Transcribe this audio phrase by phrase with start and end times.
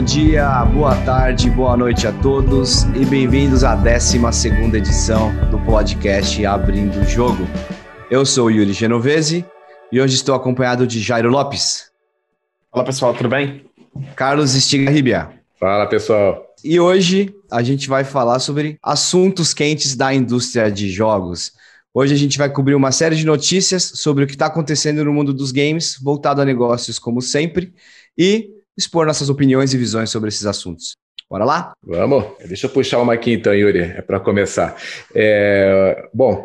[0.00, 4.16] bom dia, boa tarde, boa noite a todos e bem-vindos à 12
[4.74, 7.46] edição do podcast Abrindo o Jogo.
[8.10, 9.44] Eu sou o Yuri Genovese
[9.92, 11.90] e hoje estou acompanhado de Jairo Lopes.
[12.72, 13.66] Fala pessoal, tudo bem?
[14.16, 15.28] Carlos Stigarribia.
[15.58, 16.46] Fala pessoal.
[16.64, 21.52] E hoje a gente vai falar sobre assuntos quentes da indústria de jogos.
[21.92, 25.12] Hoje a gente vai cobrir uma série de notícias sobre o que está acontecendo no
[25.12, 27.74] mundo dos games, voltado a negócios como sempre,
[28.16, 30.96] e expor nossas opiniões e visões sobre esses assuntos.
[31.28, 31.72] Bora lá?
[31.82, 32.24] Vamos.
[32.44, 34.76] Deixa eu puxar uma aqui então, Yuri, é para começar.
[35.14, 36.44] É, bom,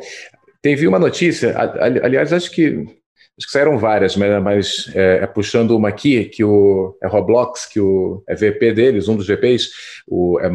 [0.61, 2.85] teve uma notícia, aliás, acho que
[3.37, 7.65] acho que saíram várias, mas, mas é, é, puxando uma aqui, que o é Roblox,
[7.65, 9.71] que o é VP deles, um dos VPs,
[10.07, 10.49] o é,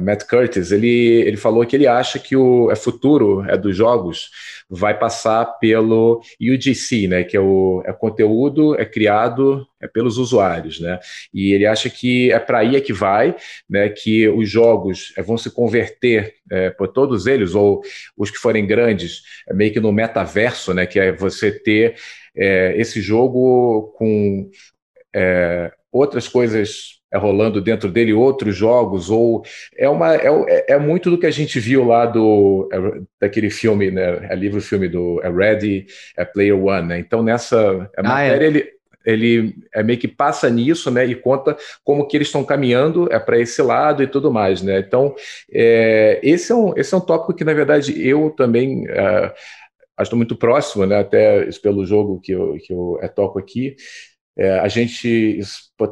[0.00, 4.30] Matt Curtis, ele, ele falou que ele acha que o é futuro é dos jogos
[4.68, 10.80] vai passar pelo UGC, né, que é o é conteúdo é criado é pelos usuários,
[10.80, 10.98] né?
[11.34, 13.34] E ele acha que é para aí é que vai,
[13.68, 13.88] né?
[13.88, 17.82] Que os jogos é, vão se converter é, por todos eles ou
[18.16, 20.86] os que forem grandes, é meio que no metaverso, né?
[20.86, 21.96] Que é você ter
[22.36, 24.48] é, esse jogo com
[25.14, 29.42] é, outras coisas é rolando dentro dele outros jogos ou
[29.76, 33.50] é uma é, é, é muito do que a gente viu lá do é, daquele
[33.50, 38.02] filme né é livro filme do é Ready é Player One né então nessa ah,
[38.02, 38.72] matéria ele
[39.04, 43.18] ele é meio que passa nisso, né, e conta como que eles estão caminhando é
[43.18, 44.78] para esse lado e tudo mais, né.
[44.78, 45.14] Então
[45.52, 49.32] é, esse é um esse é um tópico que na verdade eu também é,
[50.00, 53.76] estou muito próximo, né, até pelo jogo que eu que eu é, toco aqui.
[54.36, 55.40] É, a gente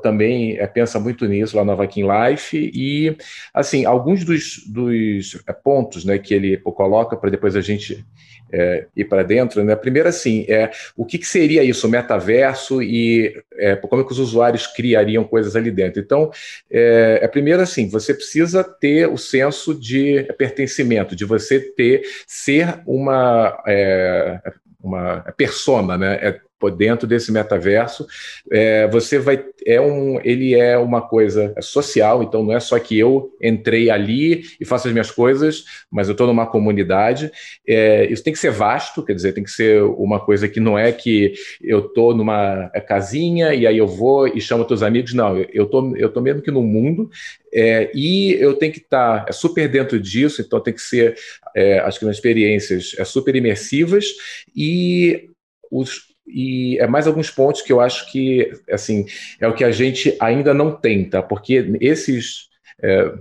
[0.03, 3.15] também é, pensa muito nisso lá na Viking Life e
[3.53, 8.05] assim alguns dos, dos é, pontos né, que ele coloca para depois a gente
[8.53, 9.63] é, ir para dentro.
[9.63, 9.77] Né?
[9.77, 14.19] Primeiro, assim, é o que, que seria isso, metaverso e é, como é que os
[14.19, 16.01] usuários criariam coisas ali dentro.
[16.01, 16.31] Então,
[16.71, 22.81] é, é primeiro assim, você precisa ter o senso de pertencimento, de você ter ser
[22.87, 24.41] uma é,
[24.83, 26.19] uma persona, né?
[26.23, 28.07] É dentro desse metaverso,
[28.51, 32.99] é, você vai é um ele é uma coisa social, então não é só que
[32.99, 37.31] eu entrei ali e faço as minhas coisas, mas eu estou numa comunidade.
[37.67, 40.79] É, isso tem que ser vasto, quer dizer, tem que ser uma coisa que não
[40.79, 45.15] é que eu estou numa é, casinha e aí eu vou e chamo teus amigos,
[45.15, 47.09] não, eu tô eu tô mesmo que no mundo
[47.53, 51.17] é, e eu tenho que estar tá, é super dentro disso, então tem que ser,
[51.55, 54.07] é, acho que nas experiências é super imersivas.
[54.55, 55.29] E
[55.71, 59.07] os, e é mais alguns pontos que eu acho que assim
[59.41, 61.23] é o que a gente ainda não tem, tá?
[61.23, 62.49] Porque esses
[62.83, 63.13] é,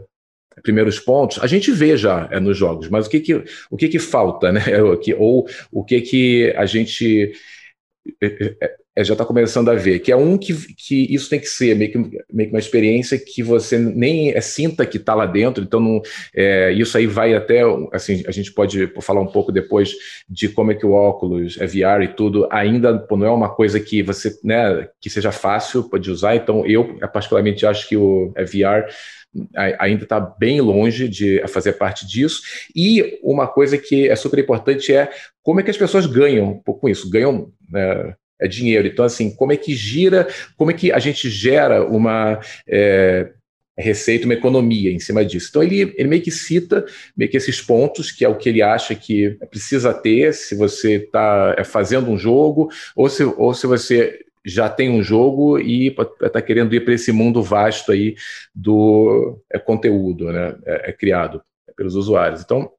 [0.62, 3.88] primeiros pontos a gente vê já é, nos jogos, mas o que que, o que,
[3.88, 4.62] que falta, né?
[5.18, 7.34] Ou o que que a gente
[9.00, 11.74] é, já está começando a ver, que é um que, que isso tem que ser
[11.74, 15.64] meio que, meio que uma experiência que você nem é, sinta que está lá dentro,
[15.64, 16.02] então não,
[16.36, 17.62] é, isso aí vai até,
[17.94, 19.94] assim, a gente pode falar um pouco depois
[20.30, 23.50] de como é que o óculos é VR e tudo, ainda pô, não é uma
[23.50, 28.34] coisa que você, né, que seja fácil de usar, então eu particularmente acho que o
[28.36, 28.86] VR
[29.80, 32.42] ainda está bem longe de fazer parte disso.
[32.76, 35.10] E uma coisa que é super importante é
[35.44, 38.88] como é que as pessoas ganham com isso, ganham né, é dinheiro.
[38.88, 43.32] Então, assim, como é que gira, como é que a gente gera uma é,
[43.80, 45.48] receita, uma economia em cima disso.
[45.50, 46.86] Então, ele, ele meio que cita
[47.16, 50.96] meio que esses pontos, que é o que ele acha que precisa ter se você
[50.96, 55.96] está é, fazendo um jogo, ou se, ou se você já tem um jogo e
[56.22, 58.16] está querendo ir para esse mundo vasto aí
[58.54, 61.42] do é, conteúdo né, é, é criado
[61.76, 62.42] pelos usuários.
[62.42, 62.72] Então,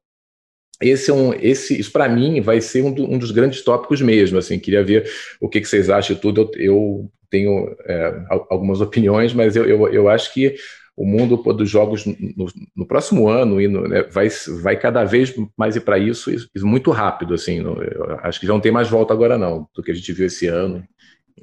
[0.81, 4.01] esse é um, esse, isso para mim vai ser um, do, um, dos grandes tópicos
[4.01, 4.37] mesmo.
[4.37, 5.09] Assim, queria ver
[5.39, 6.41] o que, que vocês acham de tudo.
[6.55, 10.55] Eu, eu tenho é, algumas opiniões, mas eu, eu, eu, acho que
[10.95, 14.27] o mundo dos jogos no, no próximo ano e né, vai,
[14.61, 17.33] vai cada vez mais ir para isso, isso, muito rápido.
[17.33, 17.77] Assim, no,
[18.21, 20.47] acho que já não tem mais volta agora não do que a gente viu esse
[20.47, 20.83] ano.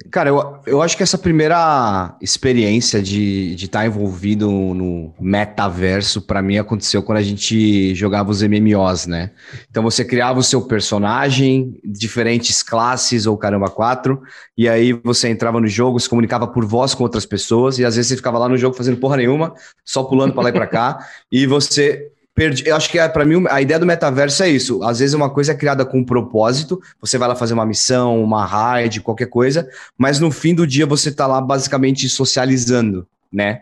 [0.09, 6.41] Cara, eu, eu acho que essa primeira experiência de estar tá envolvido no metaverso, para
[6.41, 9.31] mim, aconteceu quando a gente jogava os MMOs, né?
[9.69, 14.21] Então você criava o seu personagem, diferentes classes ou caramba, quatro,
[14.57, 17.95] e aí você entrava no jogo, se comunicava por voz com outras pessoas, e às
[17.95, 19.53] vezes você ficava lá no jogo fazendo porra nenhuma,
[19.83, 22.09] só pulando para lá e para cá, e você
[22.39, 22.63] perdi.
[22.65, 24.81] Eu acho que é, para mim a ideia do metaverso é isso.
[24.81, 28.23] Às vezes uma coisa é criada com um propósito, você vai lá fazer uma missão,
[28.23, 33.61] uma raid, qualquer coisa, mas no fim do dia você tá lá basicamente socializando, né?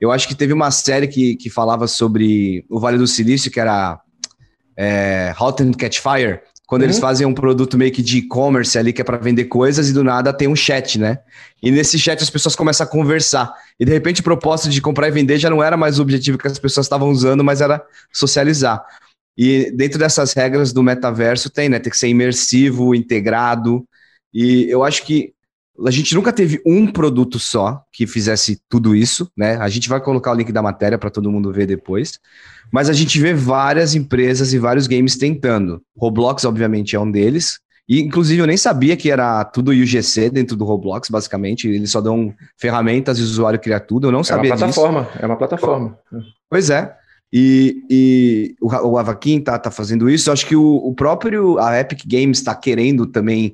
[0.00, 3.60] Eu acho que teve uma série que, que falava sobre o Vale do Silício, que
[3.60, 3.98] era
[4.76, 6.88] é, Hot and Catch Fire, Quando uhum.
[6.88, 9.92] eles fazem um produto meio que de e-commerce ali, que é para vender coisas, e
[9.92, 11.20] do nada tem um chat, né?
[11.62, 13.54] E nesse chat as pessoas começam a conversar.
[13.78, 16.36] E de repente o propósito de comprar e vender já não era mais o objetivo
[16.36, 18.84] que as pessoas estavam usando, mas era socializar.
[19.38, 21.78] E dentro dessas regras do metaverso tem, né?
[21.78, 23.86] Tem que ser imersivo, integrado.
[24.34, 25.35] E eu acho que
[25.84, 29.56] a gente nunca teve um produto só que fizesse tudo isso, né?
[29.56, 32.18] A gente vai colocar o link da matéria para todo mundo ver depois.
[32.72, 35.82] Mas a gente vê várias empresas e vários games tentando.
[35.96, 37.58] Roblox, obviamente, é um deles.
[37.88, 41.68] E, inclusive, eu nem sabia que era tudo UGC dentro do Roblox, basicamente.
[41.68, 44.08] Eles só dão ferramentas e o usuário cria tudo.
[44.08, 44.64] Eu não sabia disso.
[44.64, 45.18] É uma plataforma, disso.
[45.22, 45.98] é uma plataforma.
[46.50, 46.96] Pois é.
[47.32, 50.28] E, e o, o Avakin tá, tá fazendo isso.
[50.28, 53.52] Eu acho que o, o próprio, a Epic Games está querendo também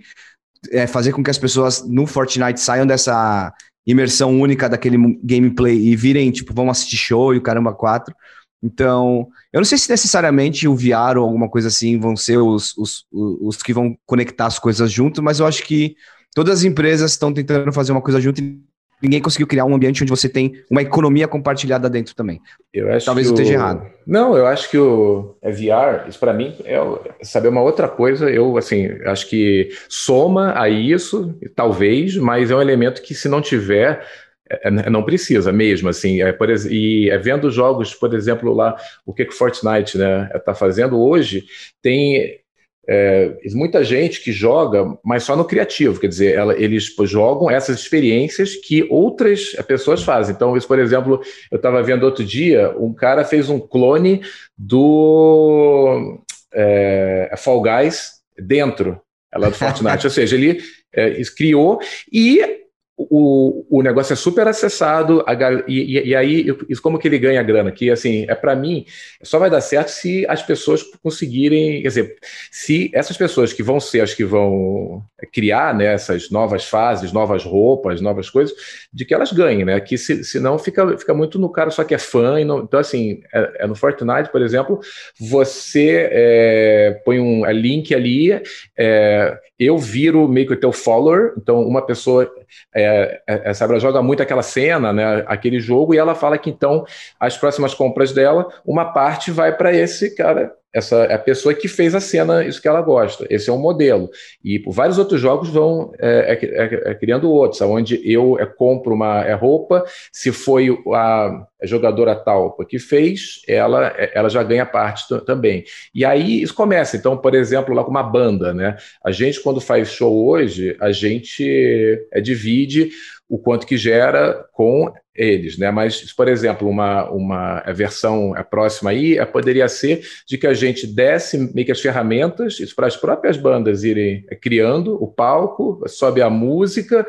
[0.71, 3.53] é, fazer com que as pessoas no Fortnite saiam dessa
[3.87, 8.15] imersão única daquele gameplay e virem, tipo, vamos assistir show e o caramba 4.
[8.63, 12.77] Então, eu não sei se necessariamente o VR ou alguma coisa assim vão ser os,
[12.77, 15.97] os, os que vão conectar as coisas junto, mas eu acho que
[16.33, 18.63] todas as empresas estão tentando fazer uma coisa junto e
[19.03, 22.41] ninguém conseguiu criar um ambiente onde você tem uma economia compartilhada dentro também.
[22.73, 23.87] Eu acho Talvez eu esteja errado.
[24.07, 26.79] Não, eu acho que o é VR, isso para mim é
[27.23, 28.31] saber uma outra coisa.
[28.31, 33.41] Eu assim, acho que soma a isso, talvez, mas é um elemento que se não
[33.41, 34.05] tiver
[34.53, 38.77] é, é, não precisa mesmo, assim, é, por, e é, vendo jogos, por exemplo, lá,
[39.07, 41.45] o que o Fortnite né, está fazendo hoje,
[41.81, 42.42] tem
[42.89, 47.51] é, muita gente que joga, mas só no criativo, quer dizer, ela, eles pô, jogam
[47.51, 50.35] essas experiências que outras pessoas fazem.
[50.35, 51.21] Então, isso, por exemplo,
[51.51, 54.23] eu estava vendo outro dia, um cara fez um clone
[54.57, 56.19] do
[56.53, 59.01] é, Fall Guys dentro
[59.33, 60.61] ela do Fortnite, ou seja, ele
[60.93, 61.81] é, criou
[62.13, 62.62] e
[63.11, 65.35] o, o negócio é super acessado, a,
[65.69, 67.71] e, e, aí, isso como que ele ganha grana?
[67.73, 68.85] Que, assim, é para mim,
[69.23, 72.17] só vai dar certo se as pessoas conseguirem, quer dizer,
[72.51, 75.03] se essas pessoas que vão ser as que vão
[75.33, 78.55] criar né, essas novas fases, novas roupas, novas coisas,
[78.93, 79.81] de que elas ganhem, né?
[79.81, 82.41] Que se, senão fica, fica muito no cara só que é fã.
[82.41, 84.81] E não, então, assim, é, é no Fortnite, por exemplo,
[85.19, 88.41] você é, põe um é, link ali,
[88.77, 92.31] é, eu viro meio que o teu follower, então uma pessoa
[92.75, 96.85] é, é, é, joga muito aquela cena, né, aquele jogo, e ela fala que então
[97.19, 101.69] as próximas compras dela, uma parte vai para esse cara essa é a pessoa que
[101.69, 103.27] fez a cena, isso que ela gosta.
[103.29, 104.09] Esse é um modelo.
[104.43, 108.95] E vários outros jogos vão é, é, é, é criando outros, onde eu é, compro
[108.95, 115.65] uma roupa, se foi a jogadora tal que fez, ela, ela já ganha parte também.
[115.95, 116.97] E aí isso começa.
[116.97, 118.77] Então, por exemplo, lá com uma banda, né?
[119.05, 122.91] A gente, quando faz show hoje, a gente divide
[123.33, 125.71] o quanto que gera com eles, né?
[125.71, 130.87] Mas, por exemplo, uma, uma versão próxima aí é, poderia ser de que a gente
[130.87, 136.29] desse meio que as ferramentas para as próprias bandas irem criando o palco, sobe a
[136.29, 137.07] música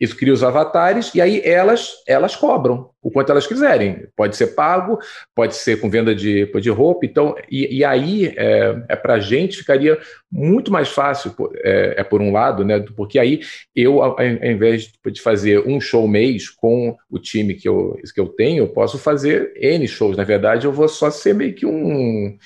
[0.00, 4.06] isso cria os avatares e aí elas elas cobram o quanto elas quiserem.
[4.16, 4.98] Pode ser pago,
[5.34, 7.04] pode ser com venda de, de roupa.
[7.04, 9.98] Então, e, e aí é, é para a gente ficaria
[10.32, 12.80] muito mais fácil, é, é, por um lado, né?
[12.96, 13.40] Porque aí
[13.76, 18.28] eu, ao, invés de fazer um show mês com o time que eu, que eu
[18.28, 20.16] tenho, eu posso fazer N shows.
[20.16, 22.36] Na verdade, eu vou só ser meio que um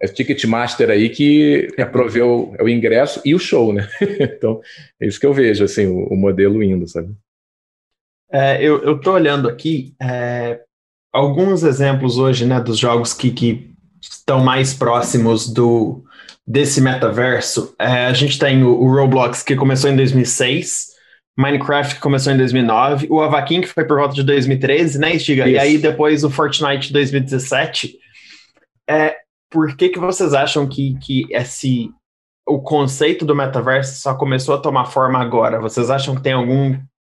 [0.00, 3.88] é Ticketmaster aí que prover o, é o, ingresso e o show, né?
[4.20, 4.60] então,
[5.00, 7.14] é isso que eu vejo, assim, o, o modelo indo, sabe?
[8.30, 10.60] É, eu, tô olhando aqui é,
[11.12, 16.02] alguns exemplos hoje, né, dos jogos que, que estão mais próximos do
[16.46, 17.74] desse metaverso.
[17.78, 20.88] É, a gente tem o, o, Roblox, que começou em 2006,
[21.36, 25.48] Minecraft, que começou em 2009, o Avakin, que foi por volta de 2013, né, Stiga?
[25.48, 27.98] E aí depois o Fortnite 2017.
[28.88, 29.16] É,
[29.50, 31.90] por que, que vocês acham que, que esse
[32.46, 35.60] o conceito do metaverso só começou a tomar forma agora?
[35.60, 36.78] Vocês acham que tem algum,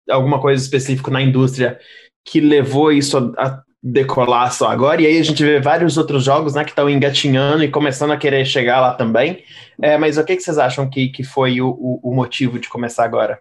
[0.10, 1.80] alguma coisa específica na indústria
[2.26, 5.02] que levou isso a, a decolar só agora?
[5.02, 8.18] E aí a gente vê vários outros jogos né, que estão engatinhando e começando a
[8.18, 9.44] querer chegar lá também.
[9.82, 12.70] É, mas o que, que vocês acham que, que foi o, o, o motivo de
[12.70, 13.40] começar agora?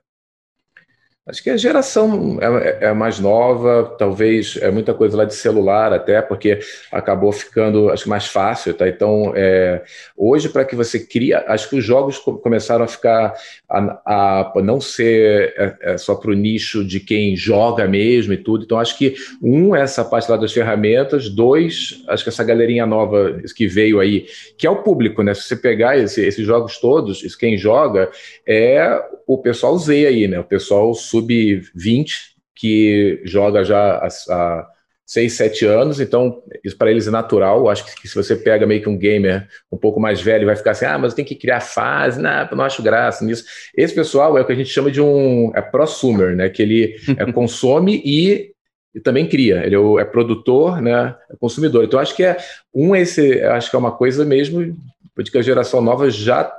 [1.28, 5.92] Acho que a geração é, é, mais nova, talvez é muita coisa lá de celular
[5.92, 6.60] até, porque
[6.92, 8.88] acabou ficando, acho mais fácil, tá?
[8.88, 9.82] Então, é,
[10.16, 13.34] hoje para que você cria, acho que os jogos começaram a ficar
[13.68, 18.36] a, a não ser é, é só para o nicho de quem joga mesmo e
[18.36, 18.64] tudo.
[18.64, 23.40] Então, acho que um essa parte lá das ferramentas, dois, acho que essa galerinha nova
[23.56, 25.34] que veio aí, que é o público, né?
[25.34, 28.12] Se você pegar esse, esses jogos todos, quem joga
[28.46, 30.38] é o pessoal Z aí, né?
[30.38, 32.08] O pessoal sub-20
[32.54, 34.66] que joga já a, a,
[35.06, 37.68] 6, 7 anos, então isso para eles é natural.
[37.68, 40.72] Acho que, se você pega meio que um gamer um pouco mais velho, vai ficar
[40.72, 43.44] assim: ah, mas tem que criar fase, não, não acho graça nisso.
[43.76, 46.48] Esse pessoal é o que a gente chama de um é prosumer, né?
[46.48, 48.52] Que ele é, consome e,
[48.92, 49.64] e, também cria.
[49.64, 51.14] Ele é, é, produtor, né?
[51.30, 51.84] É consumidor.
[51.84, 52.36] Então acho que é
[52.74, 54.76] um esse, acho que é uma coisa mesmo
[55.18, 56.52] de que a geração nova já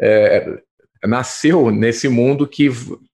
[0.00, 0.60] é,
[1.04, 2.70] nasceu nesse mundo que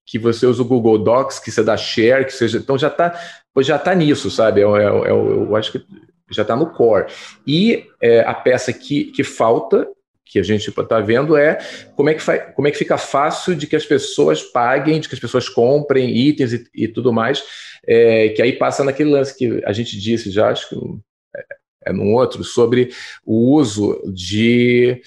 [0.08, 2.56] que você usa o Google Docs, que você dá share, que seja.
[2.56, 3.20] Então já está
[3.58, 4.62] já tá nisso, sabe?
[4.62, 5.84] Eu, eu, eu, eu acho que
[6.30, 7.12] já está no core.
[7.46, 9.86] E é, a peça que, que falta,
[10.24, 11.58] que a gente está vendo, é
[11.94, 15.08] como é, que faz, como é que fica fácil de que as pessoas paguem, de
[15.08, 17.42] que as pessoas comprem itens e, e tudo mais,
[17.86, 20.76] é, que aí passa naquele lance que a gente disse já, acho que
[21.36, 21.44] é,
[21.86, 22.90] é num outro, sobre
[23.26, 25.02] o uso de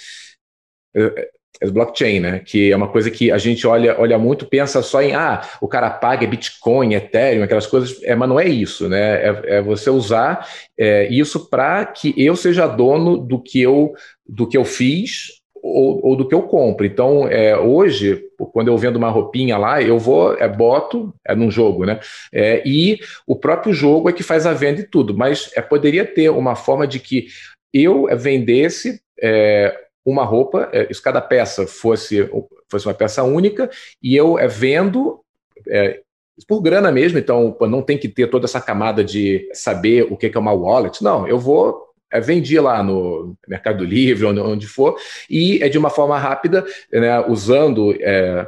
[1.61, 2.39] é, blockchain, né?
[2.39, 5.67] Que é uma coisa que a gente olha, olha muito, pensa só em ah, o
[5.67, 9.27] cara paga Bitcoin, Ethereum, aquelas coisas, é, mas não é isso, né?
[9.27, 13.93] É, é você usar é, isso para que eu seja dono do que eu
[14.27, 16.85] do que eu fiz ou, ou do que eu compro.
[16.85, 21.51] Então, é, hoje, quando eu vendo uma roupinha lá, eu vou, é, boto, é num
[21.51, 21.99] jogo, né?
[22.33, 26.05] É, e o próprio jogo é que faz a venda e tudo, mas é, poderia
[26.05, 27.27] ter uma forma de que
[27.73, 29.73] eu vendesse é,
[30.05, 32.29] uma roupa, é, se cada peça fosse,
[32.70, 33.70] fosse uma peça única,
[34.01, 35.20] e eu é, vendo
[35.67, 36.01] é,
[36.48, 40.31] por grana mesmo, então não tem que ter toda essa camada de saber o que
[40.34, 41.03] é uma wallet.
[41.03, 44.98] Não, eu vou é, vendi lá no Mercado Livre, onde, onde for,
[45.29, 48.48] e é de uma forma rápida, né, usando é,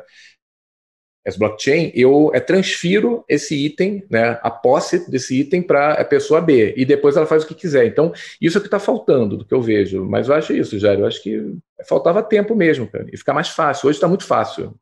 [1.25, 6.41] essa blockchain, eu é, transfiro esse item, né, a posse desse item para a pessoa
[6.41, 7.85] B, e depois ela faz o que quiser.
[7.85, 8.11] Então,
[8.41, 10.03] isso é o que está faltando do que eu vejo.
[10.03, 11.55] Mas eu acho isso, Jair, eu acho que
[11.87, 13.87] faltava tempo mesmo, cara, e ficar mais fácil.
[13.87, 14.73] Hoje está muito fácil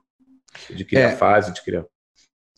[0.69, 1.85] de criar é, fase, de criar.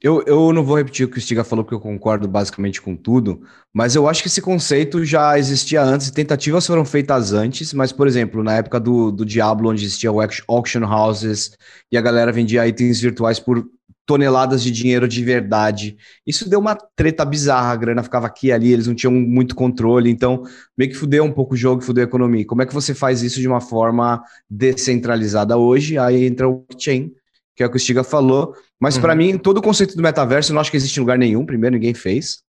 [0.04, 2.94] Eu, eu não vou repetir o que o Stiga falou, porque eu concordo basicamente com
[2.94, 3.42] tudo,
[3.74, 8.06] mas eu acho que esse conceito já existia antes, tentativas foram feitas antes, mas, por
[8.06, 10.20] exemplo, na época do, do Diablo, onde existia o
[10.50, 11.52] auction houses
[11.90, 13.66] e a galera vendia itens virtuais por
[14.06, 15.96] toneladas de dinheiro de verdade.
[16.28, 19.56] Isso deu uma treta bizarra, a grana ficava aqui e ali, eles não tinham muito
[19.56, 20.44] controle, então
[20.78, 22.46] meio que fudeu um pouco o jogo, fudeu a economia.
[22.46, 25.98] Como é que você faz isso de uma forma descentralizada hoje?
[25.98, 27.10] Aí entra o blockchain,
[27.56, 29.02] que é o que o Stiga falou, mas uhum.
[29.02, 31.46] para mim, todo o conceito do metaverso, eu não acho que existe em lugar nenhum,
[31.46, 32.40] primeiro, ninguém fez.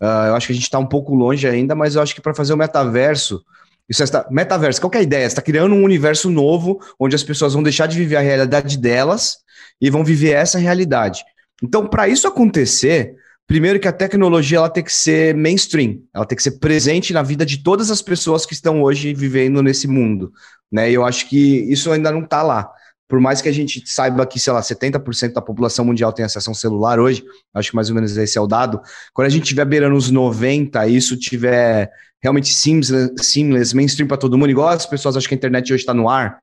[0.00, 2.20] Uh, eu acho que a gente está um pouco longe ainda, mas eu acho que
[2.22, 3.42] para fazer o metaverso,
[3.86, 5.28] isso é, metaverso, qual é a ideia?
[5.28, 8.78] Você está criando um universo novo, onde as pessoas vão deixar de viver a realidade
[8.78, 9.36] delas
[9.78, 11.22] e vão viver essa realidade.
[11.62, 13.14] Então, para isso acontecer,
[13.46, 17.22] primeiro que a tecnologia ela tem que ser mainstream, ela tem que ser presente na
[17.22, 20.32] vida de todas as pessoas que estão hoje vivendo nesse mundo,
[20.72, 20.90] né?
[20.90, 22.72] E eu acho que isso ainda não está lá
[23.12, 26.48] por mais que a gente saiba que, sei lá, 70% da população mundial tem acesso
[26.48, 28.80] a um celular hoje, acho que mais ou menos esse é o dado,
[29.12, 31.90] quando a gente tiver beirando os 90 e isso tiver
[32.22, 35.82] realmente seamless, seamless mainstream para todo mundo, igual as pessoas acham que a internet hoje
[35.82, 36.38] está no ar,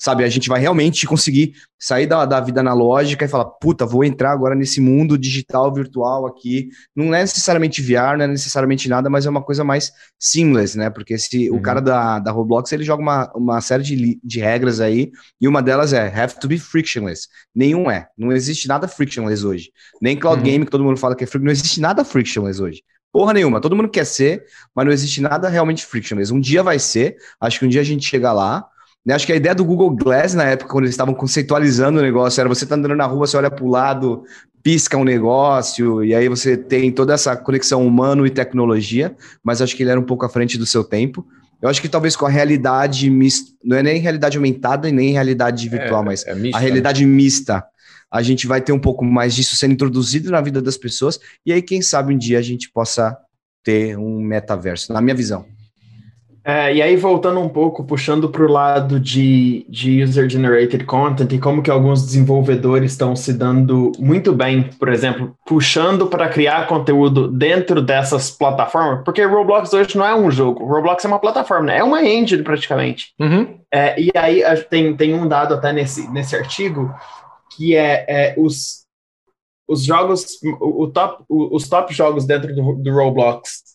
[0.00, 0.24] sabe?
[0.24, 4.32] A gente vai realmente conseguir sair da, da vida analógica e falar, puta, vou entrar
[4.32, 6.70] agora nesse mundo digital, virtual aqui.
[6.96, 10.88] Não é necessariamente VR, não é necessariamente nada, mas é uma coisa mais seamless, né?
[10.88, 11.58] Porque se uhum.
[11.58, 15.46] o cara da, da Roblox, ele joga uma, uma série de, de regras aí, e
[15.46, 17.28] uma delas é have to be frictionless.
[17.54, 18.08] Nenhum é.
[18.16, 19.70] Não existe nada frictionless hoje.
[20.00, 20.44] Nem cloud uhum.
[20.44, 22.82] game, que todo mundo fala que é frictionless, não existe nada frictionless hoje.
[23.12, 26.32] Porra nenhuma, todo mundo quer ser, mas não existe nada realmente frictionless.
[26.32, 28.64] Um dia vai ser, acho que um dia a gente chega lá,
[29.04, 29.14] né?
[29.14, 32.40] Acho que a ideia do Google Glass na época, quando eles estavam conceitualizando o negócio,
[32.40, 34.24] era você tá andando na rua, você olha para o lado,
[34.62, 39.74] pisca um negócio, e aí você tem toda essa conexão humano e tecnologia, mas acho
[39.74, 41.26] que ele era um pouco à frente do seu tempo.
[41.62, 45.12] Eu acho que talvez com a realidade mista, não é nem realidade aumentada e nem
[45.12, 47.12] realidade virtual, é, mas é mista, a realidade né?
[47.12, 47.64] mista,
[48.10, 51.52] a gente vai ter um pouco mais disso sendo introduzido na vida das pessoas, e
[51.52, 53.16] aí quem sabe um dia a gente possa
[53.62, 55.44] ter um metaverso, na minha visão.
[56.42, 61.38] É, e aí, voltando um pouco, puxando para o lado de, de user-generated content e
[61.38, 67.28] como que alguns desenvolvedores estão se dando muito bem, por exemplo, puxando para criar conteúdo
[67.28, 71.78] dentro dessas plataformas, porque Roblox hoje não é um jogo, Roblox é uma plataforma, né?
[71.78, 73.12] é uma engine praticamente.
[73.20, 73.58] Uhum.
[73.72, 76.92] É, e aí tem, tem um dado até nesse, nesse artigo
[77.54, 78.86] que é, é os,
[79.68, 83.69] os jogos, o, o top, os top jogos dentro do, do Roblox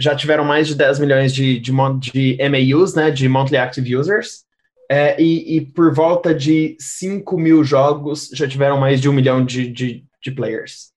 [0.00, 4.44] já tiveram mais de 10 milhões de, de, de MAUs, né, de Monthly Active Users,
[4.88, 9.44] é, e, e, por volta de 5 mil jogos já tiveram mais de um milhão
[9.44, 10.90] de, de, de players.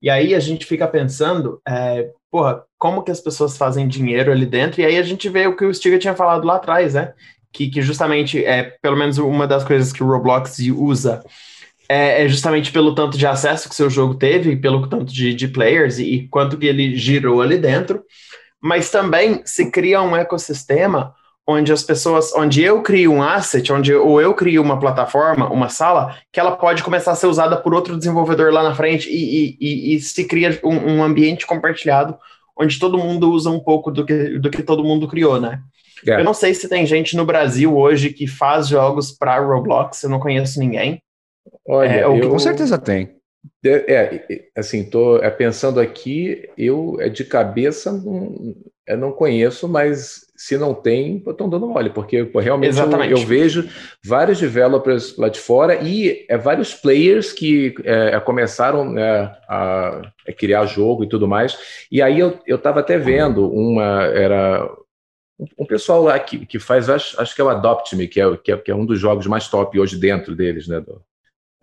[0.00, 4.46] E aí a gente fica pensando, é, porra, como que as pessoas fazem dinheiro ali
[4.46, 4.80] dentro?
[4.80, 7.12] E aí a gente vê o que o Stiga tinha falado lá atrás, né?
[7.52, 11.20] Que, que justamente é, pelo menos uma das coisas que o Roblox usa
[11.90, 15.48] é, é, justamente pelo tanto de acesso que seu jogo teve, pelo tanto de, de
[15.48, 18.04] players e, e quanto que ele girou ali dentro.
[18.62, 21.14] Mas também se cria um ecossistema
[21.46, 25.68] onde as pessoas, onde eu crio um asset, onde ou eu crio uma plataforma, uma
[25.68, 29.14] sala, que ela pode começar a ser usada por outro desenvolvedor lá na frente e,
[29.14, 32.16] e, e, e se cria um, um, ambiente compartilhado
[32.56, 35.60] onde todo mundo usa um pouco do que, do que todo mundo criou, né?
[36.06, 36.20] É.
[36.20, 40.10] Eu não sei se tem gente no Brasil hoje que faz jogos para Roblox, eu
[40.10, 41.02] não conheço ninguém.
[41.66, 42.30] Olha, é, eu...
[42.30, 43.19] com certeza tem.
[43.64, 48.54] É, é, assim, tô é, pensando aqui, eu é de cabeça não,
[48.86, 53.18] eu não conheço, mas se não tem, estão dando mole, porque pô, realmente eu, eu,
[53.18, 53.68] vejo
[54.04, 60.02] vários developers lá de fora e é, vários players que é, é começaram né, a,
[60.26, 61.58] a, criar jogo e tudo mais.
[61.92, 64.70] E aí eu estava até vendo uma era
[65.58, 68.36] um pessoal lá que, que faz, acho, acho que é o Adopt Me, que é,
[68.36, 70.80] que é, que é um dos jogos mais top hoje dentro deles, né?
[70.80, 71.09] Do, é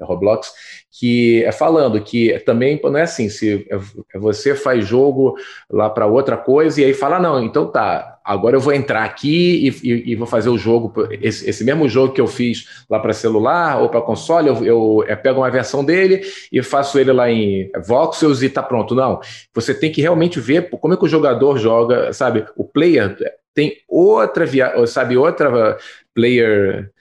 [0.04, 0.52] Roblox,
[1.00, 3.76] que é falando que também não é assim, se é,
[4.16, 5.36] é você faz jogo
[5.70, 9.68] lá para outra coisa e aí fala, não, então tá, agora eu vou entrar aqui
[9.68, 13.00] e, e, e vou fazer o jogo, esse, esse, mesmo jogo que eu fiz lá
[13.00, 17.12] para celular ou para console, eu, eu, eu, pego uma versão dele e faço ele
[17.12, 18.94] lá em voxels e tá pronto.
[18.94, 19.20] Não,
[19.54, 22.46] você tem que realmente ver como é que o jogador joga, sabe?
[22.56, 23.16] O player
[23.54, 25.78] tem outra, via, sabe, outra
[26.14, 26.92] player...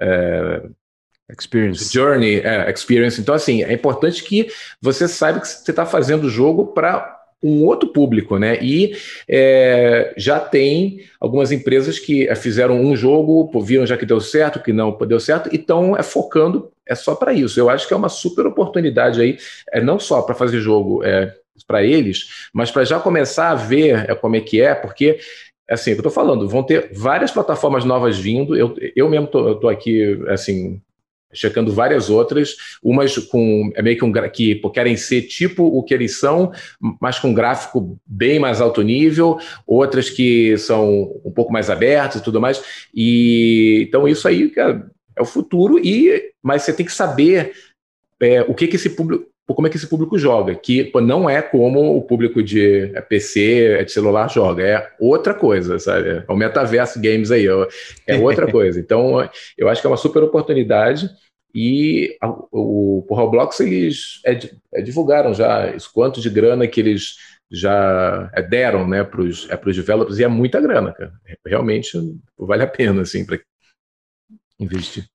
[0.00, 0.62] É,
[1.30, 1.92] Experience.
[1.92, 3.20] Journey, é, experience.
[3.20, 4.48] Então, assim, é importante que
[4.80, 8.58] você saiba que você está fazendo o jogo para um outro público, né?
[8.60, 8.96] E
[9.28, 14.60] é, já tem algumas empresas que é, fizeram um jogo, viram já que deu certo,
[14.60, 17.60] que não deu certo, e estão é, focando é só para isso.
[17.60, 19.38] Eu acho que é uma super oportunidade aí,
[19.70, 21.32] é não só para fazer jogo é,
[21.66, 25.18] para eles, mas para já começar a ver é, como é que é, porque
[25.70, 28.56] assim, eu estou falando, vão ter várias plataformas novas vindo.
[28.56, 30.80] Eu, eu mesmo estou aqui, assim,
[31.32, 35.94] checando várias outras, umas com é meio que um que querem ser tipo o que
[35.94, 36.52] eles são,
[37.00, 42.24] mas com gráfico bem mais alto nível, outras que são um pouco mais abertas e
[42.24, 42.62] tudo mais.
[42.94, 47.52] E então isso aí cara, é o futuro e mas você tem que saber
[48.20, 51.28] é, o que que esse público como é que esse público joga, que pô, não
[51.28, 56.08] é como o público de é PC, é de celular joga, é outra coisa, sabe?
[56.08, 57.46] É o metaverso games aí,
[58.06, 58.78] é outra coisa.
[58.78, 61.08] Então, eu acho que é uma super oportunidade
[61.54, 64.38] e a, o, o Roblox eles é,
[64.74, 67.16] é, divulgaram já isso, quanto de grana que eles
[67.50, 71.12] já é, deram né, para os é, developers, e é muita grana, cara.
[71.46, 71.98] Realmente
[72.38, 73.40] vale a pena, assim, para
[74.60, 75.06] investir.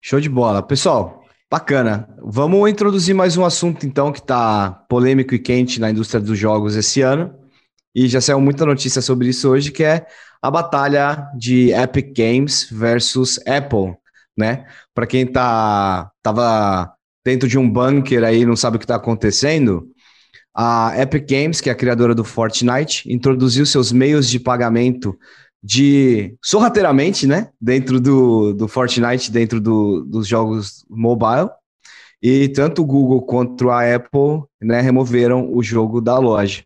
[0.00, 0.62] Show de bola.
[0.62, 1.21] Pessoal,
[1.52, 2.08] Bacana.
[2.22, 6.76] Vamos introduzir mais um assunto, então, que está polêmico e quente na indústria dos jogos
[6.76, 7.30] esse ano.
[7.94, 10.06] E já saiu muita notícia sobre isso hoje, que é
[10.40, 13.94] a batalha de Epic Games versus Apple,
[14.34, 14.64] né?
[14.94, 16.90] Para quem tá tava
[17.22, 19.86] dentro de um bunker aí, não sabe o que está acontecendo,
[20.56, 25.14] a Epic Games, que é a criadora do Fortnite, introduziu seus meios de pagamento
[25.62, 27.48] de sorrateiramente, né?
[27.60, 31.50] Dentro do, do Fortnite, dentro do, dos jogos mobile.
[32.20, 36.62] E tanto o Google quanto a Apple né, removeram o jogo da loja.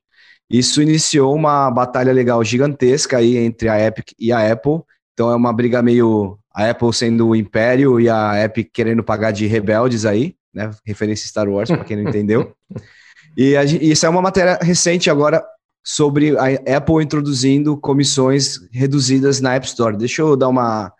[0.50, 4.80] Isso iniciou uma batalha legal gigantesca aí entre a Epic e a Apple.
[5.12, 9.30] Então é uma briga meio a Apple sendo o império e a Epic querendo pagar
[9.30, 10.70] de rebeldes aí, né?
[10.84, 12.54] Referência Star Wars para quem não entendeu.
[13.38, 15.44] E, a, e isso é uma matéria recente agora
[15.88, 19.96] sobre a Apple introduzindo comissões reduzidas na App Store.
[19.96, 20.92] Deixa eu dar uma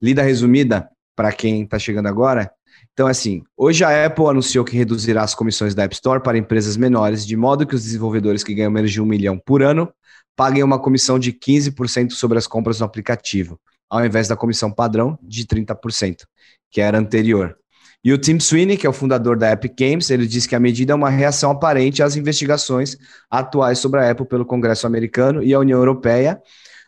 [0.00, 2.50] lida resumida para quem está chegando agora.
[2.94, 6.78] Então, assim, hoje a Apple anunciou que reduzirá as comissões da App Store para empresas
[6.78, 9.92] menores, de modo que os desenvolvedores que ganham menos de um milhão por ano
[10.34, 15.18] paguem uma comissão de 15% sobre as compras no aplicativo, ao invés da comissão padrão
[15.22, 16.24] de 30%,
[16.70, 17.58] que era anterior.
[18.02, 20.60] E o Tim Sweeney, que é o fundador da Epic Games, ele disse que a
[20.60, 22.96] medida é uma reação aparente às investigações
[23.30, 26.40] atuais sobre a Apple pelo Congresso americano e a União Europeia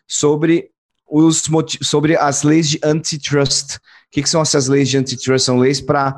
[0.07, 0.71] sobre,
[1.07, 1.43] os
[1.81, 3.75] sobre as leis de antitrust.
[3.75, 3.79] O
[4.11, 5.45] que, que são essas leis de antitrust?
[5.45, 6.15] São leis para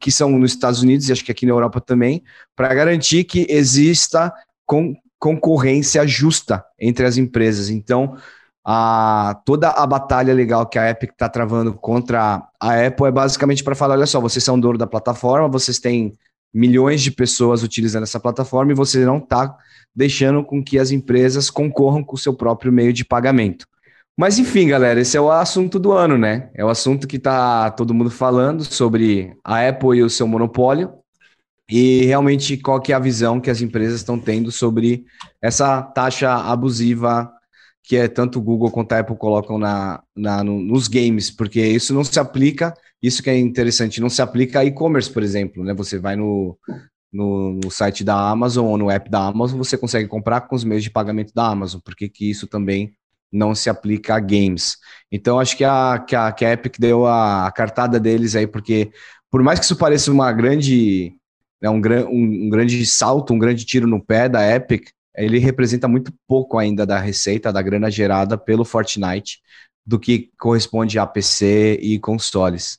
[0.00, 2.24] que são nos Estados Unidos e acho que aqui na Europa também,
[2.56, 4.32] para garantir que exista
[4.64, 7.70] con concorrência justa entre as empresas.
[7.70, 8.16] Então,
[8.68, 13.62] a, toda a batalha legal que a Epic está travando contra a Apple é basicamente
[13.62, 16.14] para falar: olha só, vocês são dono da plataforma, vocês têm
[16.52, 19.56] milhões de pessoas utilizando essa plataforma e você não está
[19.94, 23.66] deixando com que as empresas concorram com o seu próprio meio de pagamento.
[24.18, 26.50] Mas enfim, galera, esse é o assunto do ano, né?
[26.52, 30.92] É o assunto que está todo mundo falando sobre a Apple e o seu monopólio
[31.70, 35.04] e realmente qual que é a visão que as empresas estão tendo sobre
[35.40, 37.30] essa taxa abusiva
[37.86, 41.94] que é tanto Google quanto a Apple colocam na, na no, nos games, porque isso
[41.94, 45.72] não se aplica, isso que é interessante, não se aplica a e-commerce, por exemplo, né?
[45.72, 46.58] Você vai no,
[47.12, 50.64] no, no, site da Amazon ou no app da Amazon, você consegue comprar com os
[50.64, 52.92] meios de pagamento da Amazon, porque que isso também
[53.32, 54.78] não se aplica a games.
[55.10, 58.48] Então, acho que a, que a, que a Epic deu a, a cartada deles aí,
[58.48, 58.90] porque
[59.30, 61.14] por mais que isso pareça uma grande,
[61.62, 65.88] né, um, um, um grande salto, um grande tiro no pé da Epic, ele representa
[65.88, 69.40] muito pouco ainda da receita, da grana gerada pelo Fortnite,
[69.84, 72.78] do que corresponde a PC e consoles.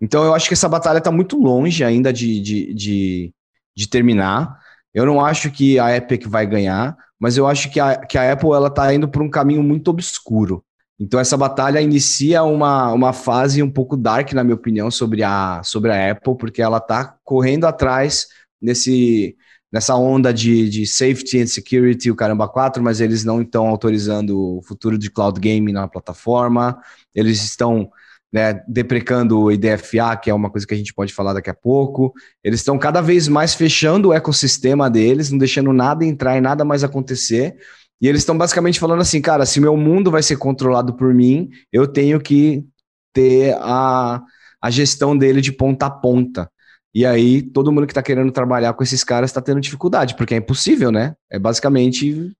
[0.00, 3.34] Então eu acho que essa batalha está muito longe ainda de, de, de,
[3.76, 4.58] de, terminar.
[4.92, 8.32] Eu não acho que a Epic vai ganhar, mas eu acho que a, que a
[8.32, 10.64] Apple ela está indo por um caminho muito obscuro.
[10.98, 15.62] Então essa batalha inicia uma, uma fase um pouco dark, na minha opinião, sobre a,
[15.64, 18.28] sobre a Apple, porque ela está correndo atrás
[18.60, 19.36] nesse
[19.72, 24.58] nessa onda de, de safety and security, o caramba 4, mas eles não estão autorizando
[24.58, 26.78] o futuro de cloud gaming na plataforma,
[27.14, 27.90] eles estão
[28.32, 31.54] né, deprecando o IDFA, que é uma coisa que a gente pode falar daqui a
[31.54, 32.12] pouco.
[32.42, 36.64] Eles estão cada vez mais fechando o ecossistema deles, não deixando nada entrar e nada
[36.64, 37.56] mais acontecer.
[38.00, 41.50] E eles estão basicamente falando assim, cara, se meu mundo vai ser controlado por mim,
[41.70, 42.64] eu tenho que
[43.12, 44.22] ter a,
[44.60, 46.50] a gestão dele de ponta a ponta.
[46.94, 50.34] E aí, todo mundo que está querendo trabalhar com esses caras está tendo dificuldade, porque
[50.34, 51.14] é impossível, né?
[51.30, 52.30] É basicamente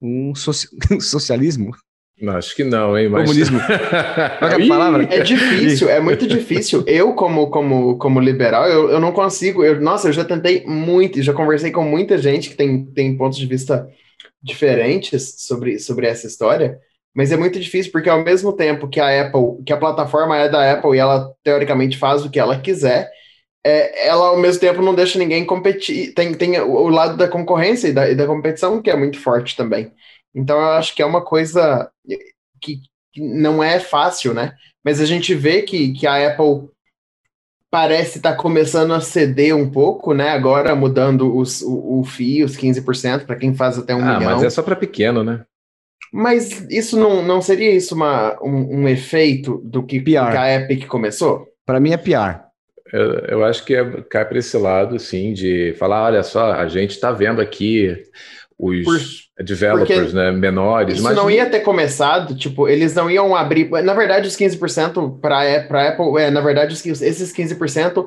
[0.00, 0.68] um soci...
[1.00, 1.72] socialismo.
[2.28, 3.08] Acho que não, hein?
[3.08, 3.22] Mas...
[3.22, 3.58] Comunismo.
[3.58, 5.02] Qual é a palavra?
[5.04, 6.84] É difícil, é muito difícil.
[6.86, 9.64] Eu, como, como, como liberal, eu, eu não consigo.
[9.64, 13.38] Eu, nossa, eu já tentei muito, já conversei com muita gente que tem, tem pontos
[13.38, 13.88] de vista
[14.42, 16.78] diferentes sobre, sobre essa história,
[17.14, 20.48] mas é muito difícil, porque ao mesmo tempo que a Apple, que a plataforma é
[20.48, 23.10] da Apple e ela teoricamente faz o que ela quiser,
[23.64, 26.12] é, ela ao mesmo tempo não deixa ninguém competir.
[26.14, 29.56] Tem, tem o lado da concorrência e da, e da competição que é muito forte
[29.56, 29.92] também.
[30.34, 31.90] Então eu acho que é uma coisa
[32.60, 32.80] que,
[33.12, 34.54] que não é fácil, né?
[34.84, 36.68] Mas a gente vê que, que a Apple
[37.70, 40.30] parece estar tá começando a ceder um pouco, né?
[40.30, 44.30] Agora mudando os, o, o FII, os 15%, para quem faz até um ah, milhão.
[44.30, 45.44] Ah, mas é só para pequeno, né?
[46.12, 50.86] Mas isso não, não seria isso uma, um, um efeito do que, que a Epic
[50.86, 51.46] começou?
[51.64, 52.51] Para mim é pior.
[52.92, 56.68] Eu, eu acho que é, cai para esse lado, sim, de falar, olha só, a
[56.68, 58.04] gente está vendo aqui
[58.58, 60.96] os Por, developers né, menores.
[60.96, 61.16] Isso mas...
[61.16, 63.70] não ia ter começado, tipo, eles não iam abrir.
[63.82, 68.06] Na verdade, os 15% para a Apple, é, na verdade, esses 15%,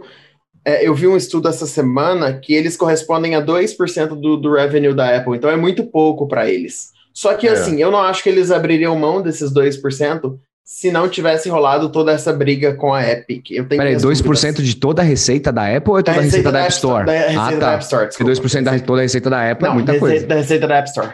[0.63, 4.93] é, eu vi um estudo essa semana que eles correspondem a 2% do, do revenue
[4.93, 6.93] da Apple, então é muito pouco para eles.
[7.13, 7.51] Só que, é.
[7.51, 12.11] assim, eu não acho que eles abririam mão desses 2% se não tivesse rolado toda
[12.11, 13.51] essa briga com a Epic.
[13.51, 14.65] Eu tenho Peraí, 2% dúvidas.
[14.65, 17.05] de toda a receita da Apple ou é toda a receita, da, App Store?
[17.05, 17.59] Da receita ah, tá.
[17.59, 18.31] da App Store, desculpa.
[18.31, 20.27] 2% da toda a receita da Apple é não, é muita receita, coisa.
[20.27, 21.13] Da receita da App Store.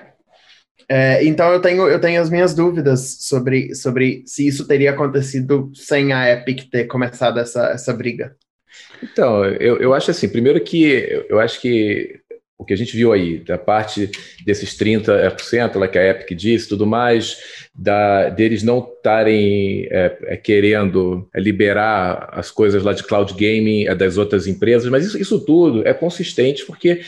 [0.87, 5.69] É, então eu tenho, eu tenho as minhas dúvidas sobre, sobre se isso teria acontecido
[5.75, 8.33] sem a Epic ter começado essa, essa briga.
[9.03, 12.21] Então, eu, eu acho assim, primeiro que eu acho que
[12.61, 14.11] o que a gente viu aí, da parte
[14.45, 17.39] desses 30%, lá que a Epic disse, tudo mais,
[17.73, 23.95] da, deles não estarem é, é, querendo liberar as coisas lá de cloud gaming é,
[23.95, 27.01] das outras empresas, mas isso, isso tudo é consistente porque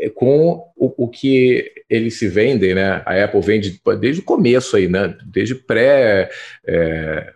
[0.00, 3.02] é, com o, o, que eles se vendem, né?
[3.04, 5.14] A Apple vende desde o começo aí, né?
[5.26, 6.30] Desde pré
[6.66, 7.30] é,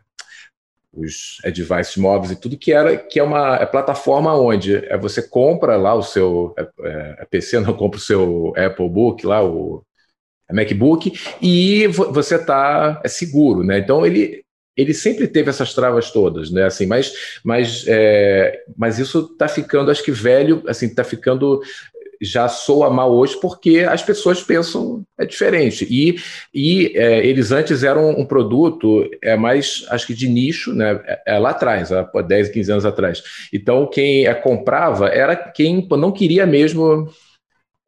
[1.00, 4.96] os é, devices móveis e tudo, que era que é uma é plataforma onde é,
[4.96, 6.68] você compra lá o seu é,
[7.20, 9.82] é PC, não compra o seu Apple Book lá, o
[10.50, 13.78] MacBook, e você está é seguro, né?
[13.78, 14.42] Então ele
[14.78, 16.62] ele sempre teve essas travas todas, né?
[16.62, 21.60] Assim, mas, mas, é, mas isso está ficando, acho que velho, assim, está ficando
[22.20, 25.86] já soa mal hoje porque as pessoas pensam é diferente.
[25.90, 26.16] E,
[26.54, 31.00] e é, eles antes eram um produto é mais, acho que de nicho, né?
[31.04, 33.22] É, é lá atrás, há 10, 15 anos atrás.
[33.52, 37.08] Então, quem é, comprava era quem não queria mesmo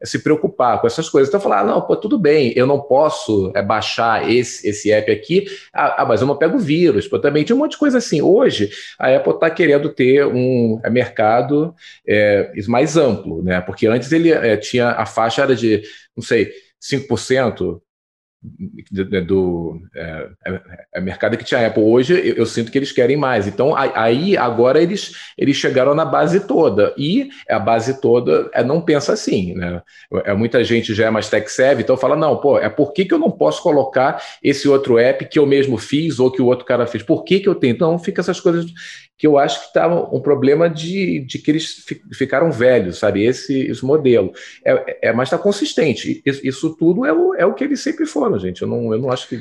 [0.03, 1.29] se preocupar com essas coisas.
[1.29, 5.11] Então, falar, ah, não, pô, tudo bem, eu não posso é, baixar esse, esse app
[5.11, 7.99] aqui, ah, ah, mas eu não pego vírus, pô, também tinha um monte de coisa
[7.99, 8.23] assim.
[8.23, 11.75] Hoje, a Apple está querendo ter um é, mercado
[12.07, 13.61] é, mais amplo, né?
[13.61, 15.83] Porque antes ele é, tinha a faixa era de,
[16.17, 17.81] não sei, 5%,
[19.27, 20.61] do é, é,
[20.95, 21.83] é, mercado que tinha Apple.
[21.83, 23.47] Hoje eu, eu, sinto que eles querem mais.
[23.47, 28.81] Então aí agora eles, eles chegaram na base toda e a base toda é, não
[28.81, 29.83] pensa assim, né?
[30.25, 33.05] É muita gente já é mais tech savvy, então fala não, pô, é por que,
[33.05, 36.47] que eu não posso colocar esse outro app que eu mesmo fiz ou que o
[36.47, 37.03] outro cara fez?
[37.03, 37.75] Por que que eu tenho?
[37.75, 38.67] Então fica essas coisas
[39.21, 43.23] que eu acho que estava um problema de, de que eles ficaram velhos, sabe?
[43.23, 44.33] Esse, esse modelo.
[44.65, 46.23] É, é, mas está consistente.
[46.25, 48.63] Isso, isso, tudo é o, é o que eles sempre foram, gente.
[48.63, 49.35] Eu não, eu não acho que.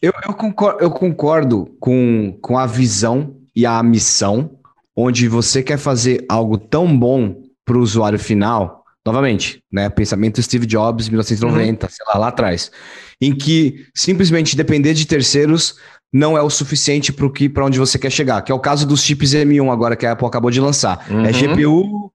[0.00, 4.56] Eu, eu, concordo, eu concordo com, com a visão e a missão,
[4.94, 9.90] onde você quer fazer algo tão bom para o usuário final, novamente, né?
[9.90, 11.90] Pensamento Steve Jobs, 1990, uhum.
[11.90, 12.70] sei lá, lá atrás,
[13.20, 15.74] em que simplesmente depender de terceiros
[16.12, 18.86] não é o suficiente para que para onde você quer chegar, que é o caso
[18.86, 21.06] dos chips M1 agora que a Apple acabou de lançar.
[21.08, 21.24] É uhum.
[21.24, 22.12] É GPU,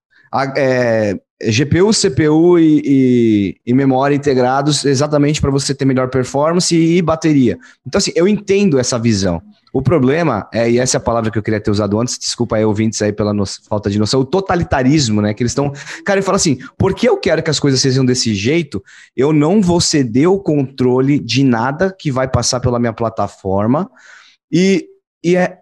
[0.57, 1.17] é,
[1.51, 7.57] GPU, CPU e, e, e memória integrados exatamente para você ter melhor performance e bateria.
[7.85, 9.41] Então assim, eu entendo essa visão.
[9.75, 12.55] O problema, é, e essa é a palavra que eu queria ter usado antes, desculpa
[12.55, 13.33] aí, ouvintes aí pela
[13.67, 15.33] falta de noção, o totalitarismo, né?
[15.33, 15.69] Que eles estão.
[16.05, 18.81] Cara, ele fala assim: porque eu quero que as coisas sejam desse jeito,
[19.17, 23.91] eu não vou ceder o controle de nada que vai passar pela minha plataforma.
[24.49, 24.87] E,
[25.21, 25.57] e é,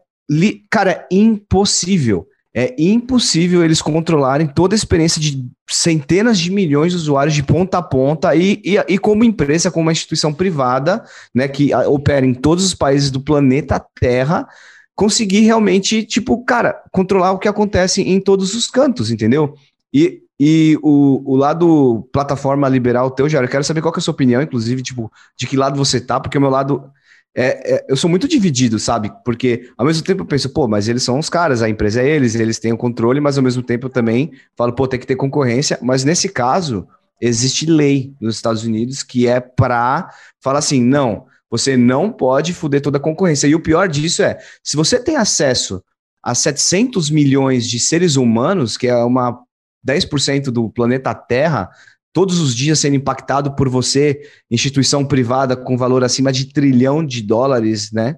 [0.70, 6.98] cara, é impossível é impossível eles controlarem toda a experiência de centenas de milhões de
[6.98, 11.48] usuários de ponta a ponta e, e, e como empresa, como uma instituição privada, né,
[11.48, 14.48] que opera em todos os países do planeta Terra,
[14.96, 19.56] conseguir realmente, tipo, cara, controlar o que acontece em todos os cantos, entendeu?
[19.92, 24.02] E, e o, o lado plataforma liberal teu, Jair, eu quero saber qual que é
[24.02, 26.84] a sua opinião, inclusive, tipo, de que lado você tá, porque o meu lado
[27.36, 29.12] é, é, eu sou muito dividido, sabe?
[29.26, 32.08] Porque ao mesmo tempo eu penso, pô, mas eles são os caras, a empresa é
[32.08, 35.08] eles, eles têm o controle, mas ao mesmo tempo eu também falo, pô, tem que
[35.08, 35.80] ter concorrência.
[35.82, 36.88] Mas nesse caso,
[37.20, 40.10] existe lei nos Estados Unidos que é para
[40.42, 43.48] falar assim: não, você não pode fuder toda a concorrência.
[43.48, 45.84] E o pior disso é, se você tem acesso
[46.22, 49.40] a 700 milhões de seres humanos, que é uma
[49.86, 51.70] 10% do planeta Terra,
[52.14, 57.22] todos os dias sendo impactado por você, instituição privada com valor acima de trilhão de
[57.24, 58.18] dólares, né?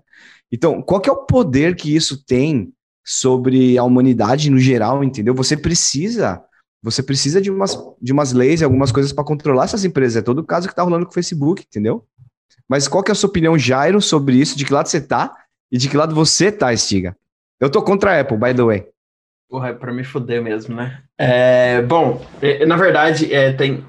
[0.51, 2.71] Então, qual que é o poder que isso tem
[3.03, 5.33] sobre a humanidade no geral, entendeu?
[5.33, 6.43] Você precisa,
[6.83, 10.17] você precisa de umas, de umas leis e algumas coisas para controlar essas empresas.
[10.17, 12.05] É todo o caso que está rolando com o Facebook, entendeu?
[12.67, 14.57] Mas qual que é a sua opinião, Jairo, sobre isso?
[14.57, 15.33] De que lado você tá
[15.71, 17.15] e de que lado você tá, Estiga?
[17.59, 18.87] Eu tô contra a Apple, by the way.
[19.49, 21.03] Porra, é pra me fuder mesmo, né?
[21.17, 23.85] É, bom, é, na verdade, é, tem,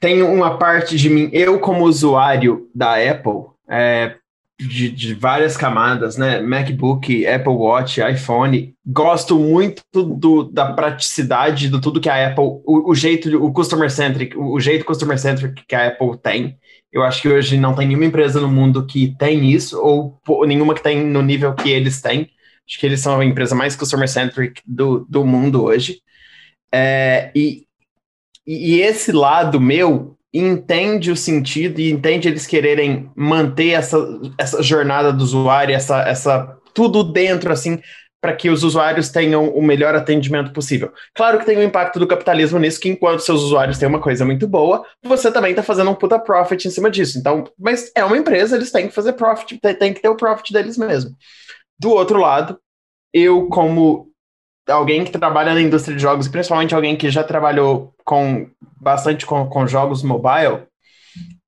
[0.00, 4.16] tem uma parte de mim, eu como usuário da Apple, é,
[4.58, 6.40] de, de, várias camadas, né?
[6.40, 8.74] MacBook, Apple Watch, iPhone.
[8.86, 13.90] Gosto muito do, da praticidade do tudo que a Apple, o, o, jeito, o customer
[13.90, 16.56] centric, o jeito customer centric que a Apple tem.
[16.90, 20.46] Eu acho que hoje não tem nenhuma empresa no mundo que tem isso, ou, ou
[20.46, 22.30] nenhuma que tem no nível que eles têm.
[22.68, 26.00] Acho que eles são a empresa mais customer-centric do, do mundo hoje.
[26.72, 27.66] É, e,
[28.46, 33.96] e esse lado meu entende o sentido e entende eles quererem manter essa,
[34.36, 37.80] essa jornada do usuário, essa, essa tudo dentro, assim,
[38.20, 40.92] para que os usuários tenham o melhor atendimento possível.
[41.14, 44.24] Claro que tem o impacto do capitalismo nisso, que enquanto seus usuários têm uma coisa
[44.24, 47.18] muito boa, você também está fazendo um puta profit em cima disso.
[47.18, 50.52] Então, mas é uma empresa, eles têm que fazer profit, tem que ter o profit
[50.52, 51.16] deles mesmo.
[51.78, 52.58] Do outro lado,
[53.12, 54.08] eu, como
[54.68, 58.48] alguém que trabalha na indústria de jogos, principalmente alguém que já trabalhou com
[58.80, 60.66] bastante com, com jogos mobile,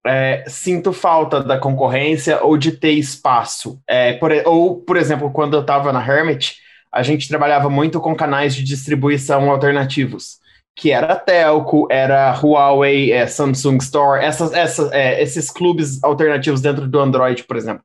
[0.07, 3.81] é, sinto falta da concorrência ou de ter espaço.
[3.87, 6.57] É, por, ou, por exemplo, quando eu estava na Hermit,
[6.93, 10.39] a gente trabalhava muito com canais de distribuição alternativos,
[10.75, 16.89] que era Telco, era Huawei, é, Samsung Store, essas, essas, é, esses clubes alternativos dentro
[16.89, 17.83] do Android, por exemplo.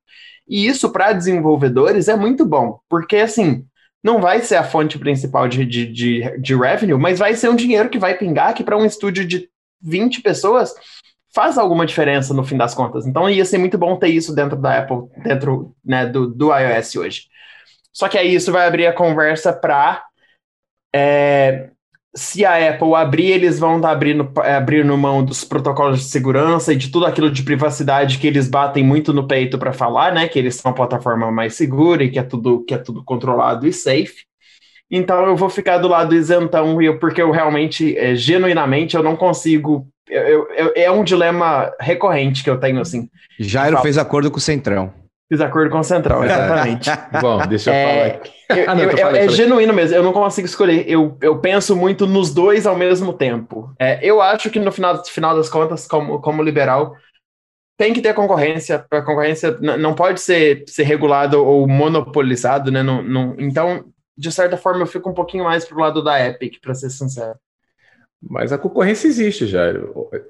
[0.48, 3.66] E isso para desenvolvedores é muito bom, porque assim,
[4.04, 7.56] não vai ser a fonte principal de, de, de, de revenue, mas vai ser um
[7.56, 9.50] dinheiro que vai pingar que para um estúdio de
[9.82, 10.74] 20 pessoas
[11.34, 13.08] faz alguma diferença no fim das contas.
[13.08, 16.96] Então ia ser muito bom ter isso dentro da Apple, dentro né, do, do iOS
[16.96, 17.28] hoje.
[17.92, 20.04] Só que aí isso vai abrir a conversa para
[20.94, 21.72] é,
[22.16, 26.06] se a Apple abrir, eles vão estar tá abrindo, é, abrindo mão dos protocolos de
[26.06, 30.14] segurança e de tudo aquilo de privacidade que eles batem muito no peito para falar,
[30.14, 30.28] né?
[30.28, 33.68] Que eles são a plataforma mais segura e que é tudo, que é tudo controlado
[33.68, 34.26] e safe.
[34.92, 39.16] Então eu vou ficar do lado isentão, eu, porque eu realmente, é, genuinamente, eu não
[39.16, 39.88] consigo.
[40.08, 43.10] Eu, eu, é um dilema recorrente que eu tenho, assim.
[43.40, 44.94] Jairo fez acordo com o Centrão.
[45.30, 46.90] Fiz acordo com o Central, exatamente.
[47.22, 48.32] Bom, deixa eu é, falar aqui.
[48.50, 50.88] Eu, ah, não, eu, falei, é, é genuíno mesmo, eu não consigo escolher.
[50.88, 53.74] Eu, eu penso muito nos dois ao mesmo tempo.
[53.80, 56.96] É, eu acho que no final, final das contas, como, como liberal,
[57.78, 58.86] tem que ter concorrência.
[58.92, 62.84] A concorrência não pode ser, ser regulada ou monopolizado, né?
[62.84, 63.86] Não, não, então,
[64.18, 67.36] de certa forma, eu fico um pouquinho mais pro lado da Epic, para ser sincero.
[68.22, 69.66] Mas a concorrência existe já.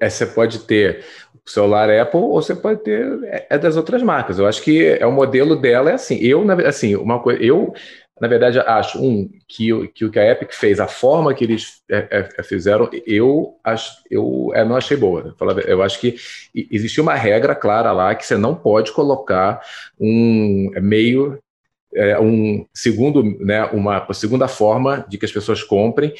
[0.00, 1.04] É, você pode ter
[1.46, 4.38] celular Apple ou você pode ter é, é das outras marcas.
[4.38, 6.16] Eu acho que é o modelo dela é assim.
[6.16, 7.74] Eu assim uma coisa eu
[8.20, 11.82] na verdade, acho, um, que, que o que a Epic fez, a forma que eles
[11.90, 15.34] é, é, fizeram, eu, acho, eu é, não achei boa.
[15.66, 16.14] Eu acho que
[16.54, 19.60] existia uma regra clara lá que você não pode colocar
[19.98, 21.38] um meio
[21.94, 26.12] é, um segundo, né, uma segunda forma de que as pessoas comprem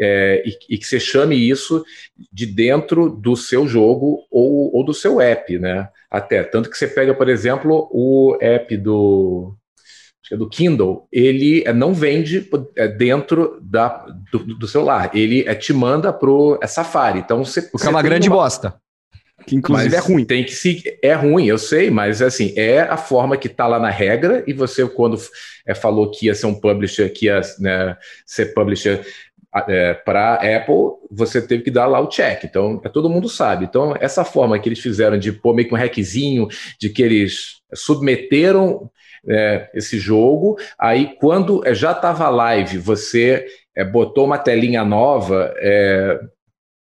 [0.00, 1.84] é, e, e, que você chame isso
[2.32, 5.88] de dentro do seu jogo ou, ou do seu app, né?
[6.10, 9.54] Até tanto que você pega, por exemplo, o app do
[10.32, 15.72] é do Kindle, ele é, não vende é, dentro da, do, do celular, ele te
[15.72, 17.18] manda pro é Safari.
[17.18, 18.36] Então você, o que é uma grande uma...
[18.36, 18.80] bosta.
[19.46, 20.24] Que inclusive mas é ruim.
[20.24, 23.78] Tem que se é ruim, eu sei, mas assim, é a forma que está lá
[23.78, 25.18] na regra, e você, quando
[25.66, 29.04] é, falou que ia ser um publisher, que ia né, ser publisher
[29.68, 32.44] é, para Apple, você teve que dar lá o check.
[32.44, 33.64] Então, é, todo mundo sabe.
[33.64, 37.60] Então, essa forma que eles fizeram de pôr meio que um requisinho, de que eles
[37.74, 38.90] submeteram
[39.28, 45.52] é, esse jogo, aí quando é, já estava live, você é, botou uma telinha nova,
[45.58, 46.20] é,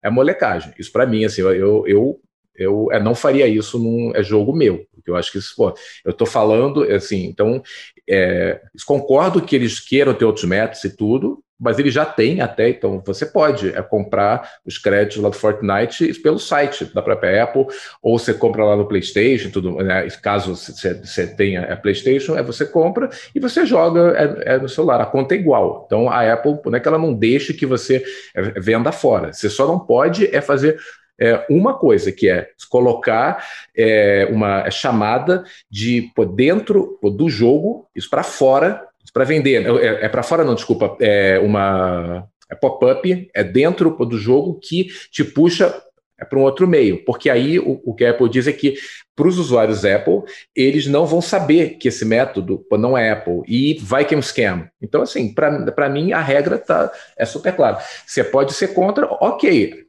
[0.03, 0.73] é molecagem.
[0.79, 2.21] Isso para mim, assim, eu, eu
[2.57, 5.75] eu é, não faria isso num é jogo meu, porque eu acho que isso, pô,
[6.05, 7.61] eu estou falando assim, então
[8.09, 12.69] é, concordo que eles queiram ter outros métodos e tudo, mas ele já tem até,
[12.69, 17.67] então você pode é, comprar os créditos lá do Fortnite pelo site da própria Apple,
[18.03, 22.67] ou você compra lá no PlayStation, tudo, né, caso você, tenha a PlayStation, é você
[22.67, 25.85] compra e você joga é, é, no celular, a conta é igual.
[25.87, 29.49] Então a Apple não é que ela não deixe que você é, venda fora, você
[29.49, 30.79] só não pode é fazer
[31.19, 33.43] é, uma coisa, que é colocar
[33.75, 39.65] é, uma chamada de dentro do jogo, isso para fora, para vender.
[39.65, 44.89] É, é para fora, não, desculpa, é uma é pop-up, é dentro do jogo que
[45.11, 45.75] te puxa
[46.19, 48.75] é para um outro meio, porque aí o, o, que a Apple diz é que
[49.17, 50.23] para os usuários Apple,
[50.55, 54.23] eles não vão saber que esse método não é Apple e vai que é um
[54.23, 54.69] scam.
[54.81, 57.79] Então, assim, para mim a regra tá, é super clara.
[58.07, 59.85] Você pode ser contra, ok,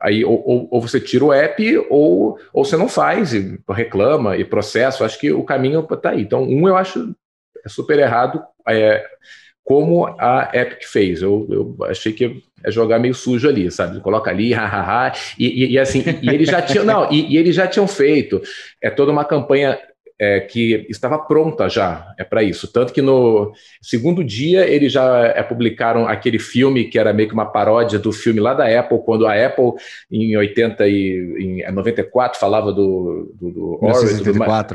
[0.00, 4.36] Aí ou, ou, ou, você tira o app ou, ou você não faz e reclama
[4.36, 5.02] e processo.
[5.02, 6.20] Acho que o caminho está aí.
[6.20, 7.14] Então, um eu acho
[7.64, 9.04] é super errado, é,
[9.64, 11.22] como a Epic fez.
[11.22, 14.00] Eu, eu achei que é jogar meio sujo ali, sabe?
[14.00, 17.54] Coloca ali, hahaha, e, e, e assim, e eles já tinham, não, e, e, eles
[17.54, 18.40] já tinham feito
[18.82, 19.78] é toda uma campanha
[20.18, 22.70] é, que estava pronta já é para isso.
[22.72, 27.34] Tanto que no segundo dia eles já é, publicaram aquele filme que era meio que
[27.34, 29.72] uma paródia do filme lá da Apple, quando a Apple,
[30.10, 34.22] em 80 e em 94, falava do, do, do Orwell,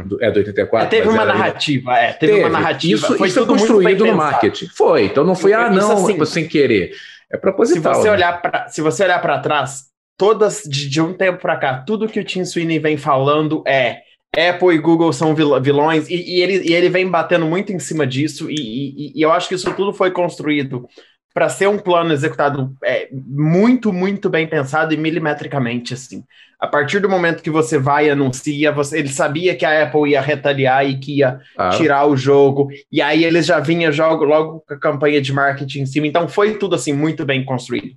[0.06, 0.88] do, é, do 84.
[0.88, 2.96] É, teve uma narrativa, é, teve, teve, uma narrativa.
[2.96, 4.68] Isso foi, isso construído no marketing.
[4.68, 6.92] Foi, então não foi, ah, não, assim, sem querer.
[7.32, 7.94] É proposital.
[7.96, 8.14] Se você né?
[8.16, 9.86] olhar para se você olhar para trás,
[10.18, 14.09] todas de, de um tempo para cá, tudo que o Tim Sweeney vem falando é
[14.38, 18.06] Apple e Google são vilões, e, e, ele, e ele vem batendo muito em cima
[18.06, 20.88] disso, e, e, e eu acho que isso tudo foi construído
[21.34, 26.24] para ser um plano executado é, muito, muito bem pensado e milimetricamente, assim.
[26.60, 30.12] A partir do momento que você vai e anuncia, você, ele sabia que a Apple
[30.12, 31.70] ia retaliar e que ia ah.
[31.70, 35.82] tirar o jogo, e aí eles já vinham jogo, logo com a campanha de marketing
[35.82, 37.96] em cima, então foi tudo, assim, muito bem construído.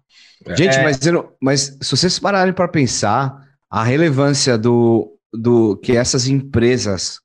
[0.57, 0.83] Gente, é...
[0.83, 1.01] mas,
[1.41, 3.37] mas se vocês pararem para pensar,
[3.71, 7.21] a relevância do do que essas empresas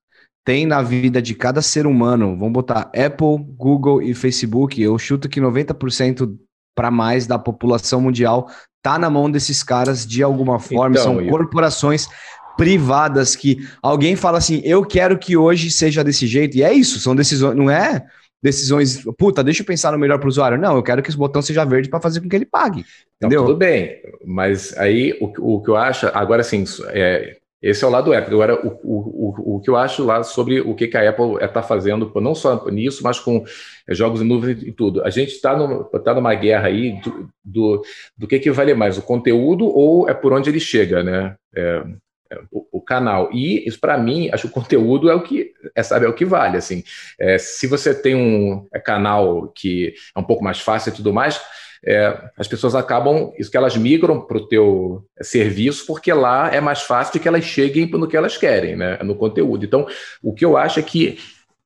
[0.45, 5.27] têm na vida de cada ser humano, vamos botar Apple, Google e Facebook, eu chuto
[5.27, 6.37] que 90%
[6.73, 8.49] para mais da população mundial
[8.81, 11.29] tá na mão desses caras de alguma forma, então, são eu...
[11.29, 12.07] corporações
[12.55, 16.99] privadas que alguém fala assim, eu quero que hoje seja desse jeito, e é isso,
[16.99, 18.05] são decisões, não é
[18.41, 20.57] decisões, puta, deixa eu pensar no melhor para o usuário.
[20.57, 22.85] Não, eu quero que esse botão seja verde para fazer com que ele pague.
[23.17, 23.41] Entendeu?
[23.41, 27.35] Não, tudo bem, mas aí o, o que eu acho, agora sim, é,
[27.69, 28.33] esse é o lado Apple.
[28.33, 32.11] Agora, o, o, o, que eu acho lá sobre o que, a Apple está fazendo,
[32.15, 33.43] não só nisso, mas com
[33.87, 35.03] é, jogos em nuvem e tudo.
[35.03, 35.53] A gente está
[35.99, 37.81] tá numa guerra aí do, do,
[38.17, 41.35] do, que, que vale mais, o conteúdo ou é por onde ele chega, né?
[41.53, 41.83] É,
[42.31, 43.29] é, o, o, canal.
[43.33, 46.13] E isso, para mim, acho que o conteúdo é o que é, sabe, é o
[46.13, 46.57] que vale.
[46.57, 46.83] Assim,
[47.19, 51.13] é, se você tem um é, canal que é um pouco mais fácil e tudo
[51.13, 51.41] mais,
[51.85, 56.59] é, as pessoas acabam, isso que elas migram para o teu serviço, porque lá é
[56.59, 59.65] mais fácil de que elas cheguem no que elas querem, né, no conteúdo.
[59.65, 59.87] Então,
[60.21, 61.17] o que eu acho é que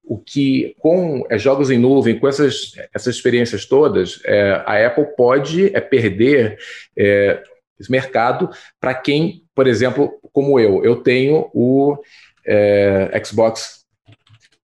[0.04, 5.06] o que com é, jogos em nuvem, com essas, essas experiências todas, é, a Apple
[5.16, 6.58] pode é, perder
[6.98, 7.42] é,
[7.80, 11.98] esse mercado para quem, por exemplo, como eu, eu tenho o
[12.46, 13.86] é, Xbox,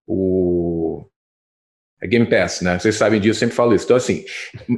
[0.06, 1.06] o
[2.02, 2.78] é Game Pass, né?
[2.78, 3.86] Vocês sabem disso, eu sempre falo isso.
[3.86, 4.24] Então, assim,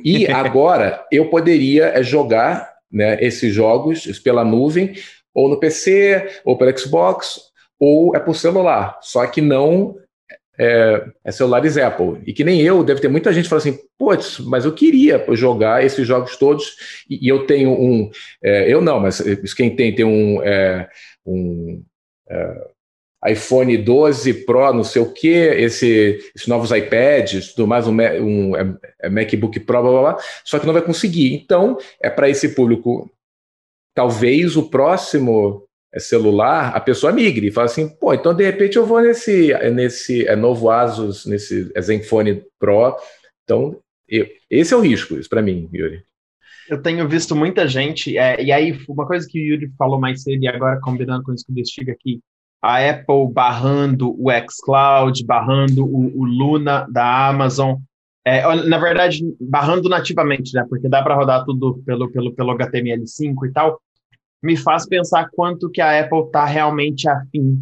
[0.04, 4.94] e agora eu poderia é, jogar né, esses jogos pela nuvem,
[5.34, 7.40] ou no PC, ou pelo Xbox,
[7.80, 8.98] ou é por celular.
[9.02, 9.96] Só que não
[10.60, 12.22] é, é, celulares Apple.
[12.26, 15.24] E que nem eu, deve ter muita gente que fala assim, putz, mas eu queria
[15.32, 16.76] jogar esses jogos todos
[17.10, 18.12] e, e eu tenho um.
[18.44, 19.22] É, eu não, mas
[19.56, 20.42] quem tem, tem um.
[20.44, 20.90] É,
[21.26, 21.84] um
[22.30, 22.68] é,
[23.28, 28.56] iPhone 12 Pro, não sei o que, esse, esses novos iPads, tudo mais, um, um
[28.56, 31.34] é, é MacBook Pro, blá, blá, blá, só que não vai conseguir.
[31.34, 33.12] Então, é para esse público,
[33.94, 38.78] talvez o próximo é celular, a pessoa migre e fala assim, pô, então de repente
[38.78, 42.96] eu vou nesse, nesse é novo Asus, nesse Zenfone Pro.
[43.44, 46.04] Então, eu, esse é o risco, isso para mim, Yuri.
[46.70, 50.22] Eu tenho visto muita gente, é, e aí uma coisa que o Yuri falou mais
[50.22, 52.22] cedo, e agora combinando com isso que o aqui,
[52.62, 57.78] a Apple barrando o xCloud, barrando o, o Luna da Amazon,
[58.26, 60.66] é, na verdade, barrando nativamente, né?
[60.70, 63.80] Porque dá para rodar tudo pelo, pelo, pelo HTML5 e tal
[64.42, 67.62] me faz pensar quanto que a Apple está realmente afim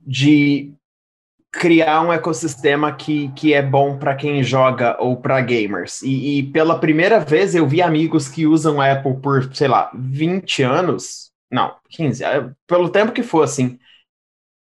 [0.00, 0.72] de
[1.52, 6.02] criar um ecossistema que, que é bom para quem joga ou para gamers.
[6.02, 9.90] E, e, pela primeira vez eu vi amigos que usam a Apple por, sei lá,
[9.94, 13.78] 20 anos, não, 15, é, pelo tempo que for assim,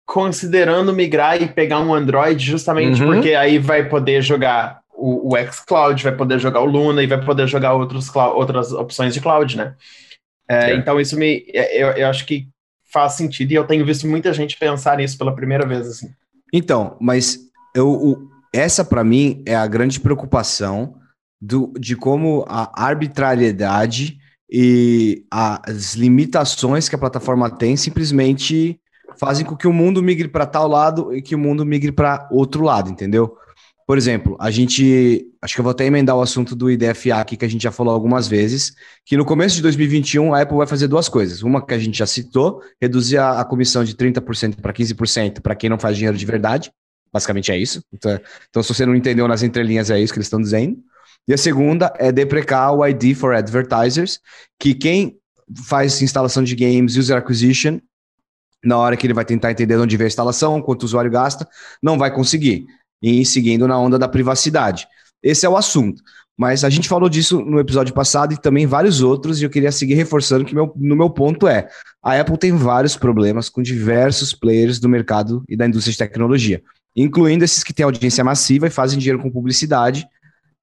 [0.07, 3.13] considerando migrar e pegar um Android justamente uhum.
[3.13, 7.23] porque aí vai poder jogar o, o xCloud, vai poder jogar o Luna e vai
[7.23, 9.75] poder jogar outros, outras opções de cloud, né?
[10.49, 10.73] É.
[10.75, 12.47] Então isso me, é, eu, eu acho que
[12.85, 16.09] faz sentido e eu tenho visto muita gente pensar nisso pela primeira vez assim.
[16.53, 17.37] Então, mas
[17.75, 20.95] eu, o, essa para mim é a grande preocupação
[21.39, 24.17] do, de como a arbitrariedade
[24.49, 28.79] e as limitações que a plataforma tem simplesmente
[29.19, 32.27] fazem com que o mundo migre para tal lado e que o mundo migre para
[32.31, 33.37] outro lado, entendeu?
[33.87, 35.25] Por exemplo, a gente.
[35.41, 37.71] Acho que eu vou até emendar o assunto do IDFA aqui, que a gente já
[37.71, 38.73] falou algumas vezes,
[39.05, 41.41] que no começo de 2021 a Apple vai fazer duas coisas.
[41.41, 45.55] Uma que a gente já citou, reduzir a, a comissão de 30% para 15% para
[45.55, 46.69] quem não faz dinheiro de verdade.
[47.13, 47.81] Basicamente é isso.
[47.93, 50.77] Então, então, se você não entendeu nas entrelinhas, é isso que eles estão dizendo.
[51.25, 54.19] E a segunda é deprecar o ID for Advertisers,
[54.59, 55.17] que quem
[55.65, 57.79] faz instalação de games, user acquisition,
[58.63, 61.47] na hora que ele vai tentar entender onde vem a instalação, quanto o usuário gasta,
[61.81, 62.65] não vai conseguir
[63.01, 64.87] e seguindo na onda da privacidade.
[65.21, 66.01] Esse é o assunto.
[66.37, 69.71] Mas a gente falou disso no episódio passado e também vários outros, e eu queria
[69.71, 71.67] seguir reforçando que meu, no meu ponto é:
[72.03, 76.61] a Apple tem vários problemas com diversos players do mercado e da indústria de tecnologia,
[76.95, 80.07] incluindo esses que têm audiência massiva e fazem dinheiro com publicidade,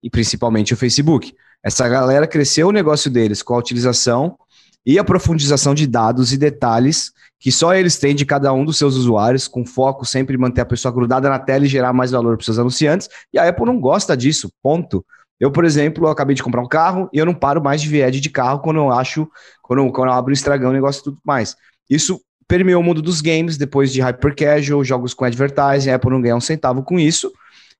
[0.01, 1.34] e principalmente o Facebook.
[1.61, 4.38] Essa galera cresceu o negócio deles com a utilização
[4.87, 7.12] e a profundização de dados e detalhes
[7.45, 10.62] que só eles têm de cada um dos seus usuários, com foco sempre em manter
[10.62, 13.07] a pessoa grudada na tela e gerar mais valor para seus anunciantes.
[13.30, 15.05] E a Apple não gosta disso, ponto.
[15.39, 17.89] Eu, por exemplo, eu acabei de comprar um carro e eu não paro mais de
[17.91, 19.28] ver ad de carro quando eu acho,
[19.62, 21.55] quando, quando eu abro o Instagram, o negócio e tudo mais.
[21.91, 22.18] Isso
[22.49, 26.22] permeou o mundo dos games, depois de hyper casual, jogos com advertising, a Apple não
[26.22, 27.30] ganha um centavo com isso.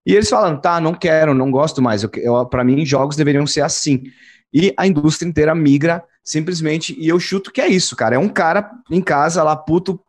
[0.05, 2.02] E eles falam, tá, não quero, não gosto mais.
[2.02, 4.02] Eu, eu para mim, jogos deveriam ser assim.
[4.52, 8.16] E a indústria inteira migra simplesmente, e eu chuto que é isso, cara.
[8.16, 10.01] É um cara em casa lá, puto,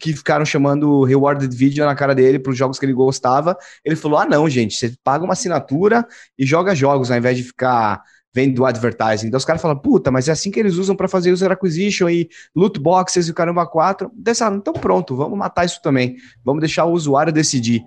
[0.00, 3.56] que ficaram chamando rewarded video na cara dele para os jogos que ele gostava.
[3.84, 6.06] Ele falou: ah, não, gente, você paga uma assinatura
[6.38, 8.02] e joga jogos ao invés de ficar
[8.34, 9.26] vendo advertising.
[9.26, 12.08] Então os caras falam, puta, mas é assim que eles usam para fazer user acquisition
[12.08, 14.10] e loot boxes e o caramba 4.
[14.54, 16.16] Então pronto, vamos matar isso também.
[16.44, 17.82] Vamos deixar o usuário decidir.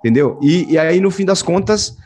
[0.00, 0.38] Entendeu?
[0.42, 1.96] E, e aí, no fim das contas,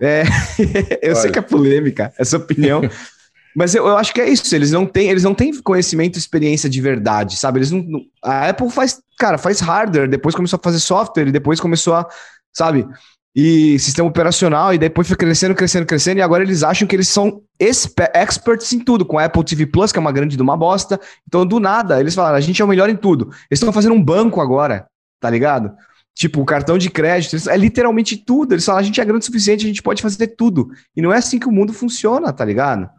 [0.00, 0.22] é...
[1.02, 1.14] eu Olha.
[1.16, 2.80] sei que é polêmica essa opinião,
[3.54, 6.18] Mas eu, eu, acho que é isso, eles não têm, eles não têm conhecimento e
[6.18, 7.58] experiência de verdade, sabe?
[7.58, 11.60] Eles não, a Apple faz, cara, faz hardware, depois começou a fazer software, e depois
[11.60, 12.08] começou a,
[12.52, 12.86] sabe?
[13.34, 17.08] E sistema operacional, e depois foi crescendo, crescendo, crescendo, e agora eles acham que eles
[17.08, 20.56] são experts em tudo, com a Apple TV Plus, que é uma grande de uma
[20.56, 21.00] bosta.
[21.26, 23.26] Então, do nada, eles falaram, a gente é o melhor em tudo.
[23.50, 24.86] Eles estão fazendo um banco agora,
[25.20, 25.72] tá ligado?
[26.14, 28.52] Tipo, cartão de crédito, é literalmente tudo.
[28.52, 30.68] Eles falam, a gente é grande o suficiente, a gente pode fazer tudo.
[30.94, 32.90] E não é assim que o mundo funciona, tá ligado?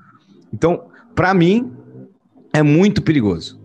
[0.54, 1.74] Então, para mim,
[2.54, 3.62] é muito perigoso.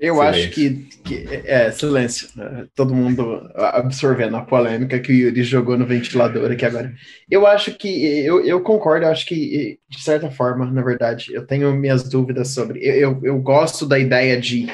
[0.00, 0.40] Eu silêncio.
[0.40, 0.70] acho que,
[1.04, 2.28] que, É, silêncio.
[2.36, 2.66] Né?
[2.74, 6.94] Todo mundo absorvendo a polêmica que o Yuri jogou no ventilador aqui agora.
[7.28, 8.24] Eu acho que.
[8.24, 12.48] Eu, eu concordo, eu acho que, de certa forma, na verdade, eu tenho minhas dúvidas
[12.48, 12.80] sobre.
[12.80, 14.68] Eu, eu, eu gosto da ideia de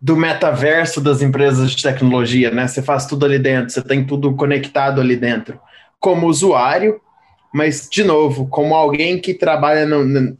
[0.00, 2.68] do metaverso das empresas de tecnologia, né?
[2.68, 5.60] Você faz tudo ali dentro, você tem tudo conectado ali dentro.
[5.98, 7.00] Como usuário,
[7.52, 10.38] mas, de novo, como alguém que trabalha no, no,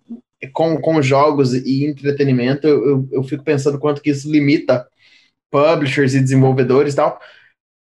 [0.52, 4.86] com, com jogos e entretenimento, eu, eu fico pensando quanto que isso limita
[5.50, 7.20] publishers e desenvolvedores e tal.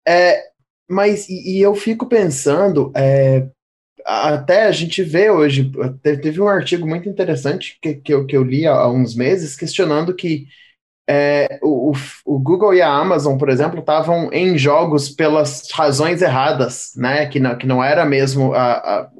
[0.06, 0.42] É,
[0.88, 3.48] mas, e, e eu fico pensando, é,
[4.04, 5.72] até a gente vê hoje,
[6.02, 10.14] teve um artigo muito interessante que, que, eu, que eu li há uns meses, questionando
[10.14, 10.46] que
[11.08, 11.92] é, o,
[12.24, 17.26] o, Google e a Amazon, por exemplo, estavam em jogos pelas razões erradas, né?
[17.26, 19.10] Que não, que não era mesmo a, a,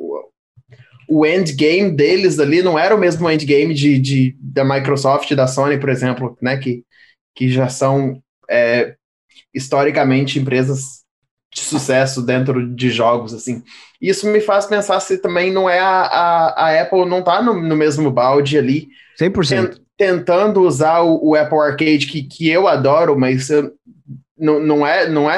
[1.08, 5.46] o endgame deles ali, não era o mesmo endgame de, de, da Microsoft e da
[5.46, 6.56] Sony, por exemplo, né?
[6.56, 6.82] Que,
[7.34, 8.18] que já são
[8.48, 8.94] é,
[9.52, 11.04] historicamente empresas
[11.54, 13.62] de sucesso dentro de jogos, assim.
[14.00, 17.60] Isso me faz pensar se também não é a, a, a Apple não está no,
[17.60, 18.88] no mesmo balde ali.
[19.20, 23.72] 100% tentando usar o, o, Apple Arcade, que, que eu adoro, mas eu,
[24.36, 25.36] não, não é, não é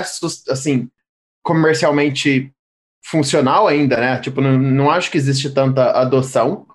[0.49, 0.89] assim,
[1.43, 2.53] comercialmente
[3.05, 4.21] funcional ainda, né?
[4.21, 6.67] Tipo, não, não acho que existe tanta adoção.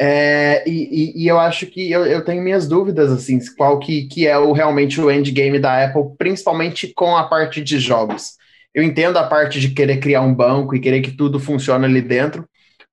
[0.00, 4.08] É, e, e, e, eu acho que eu, eu, tenho minhas dúvidas, assim, qual que,
[4.08, 8.32] que é o, realmente o endgame da Apple, principalmente com a parte de jogos.
[8.74, 12.00] Eu entendo a parte de querer criar um banco e querer que tudo funcione ali
[12.00, 12.48] dentro,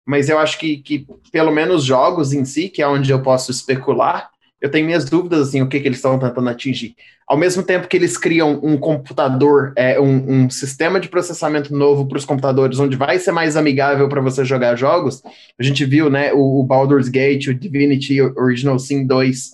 [0.05, 3.51] mas eu acho que, que pelo menos jogos em si, que é onde eu posso
[3.51, 4.29] especular,
[4.61, 6.95] eu tenho minhas dúvidas assim, o que, que eles estão tentando atingir.
[7.27, 12.07] Ao mesmo tempo que eles criam um computador, é, um, um sistema de processamento novo
[12.07, 15.21] para os computadores, onde vai ser mais amigável para você jogar jogos,
[15.57, 19.51] a gente viu né, o, o Baldur's Gate, o Divinity Original Sin 2,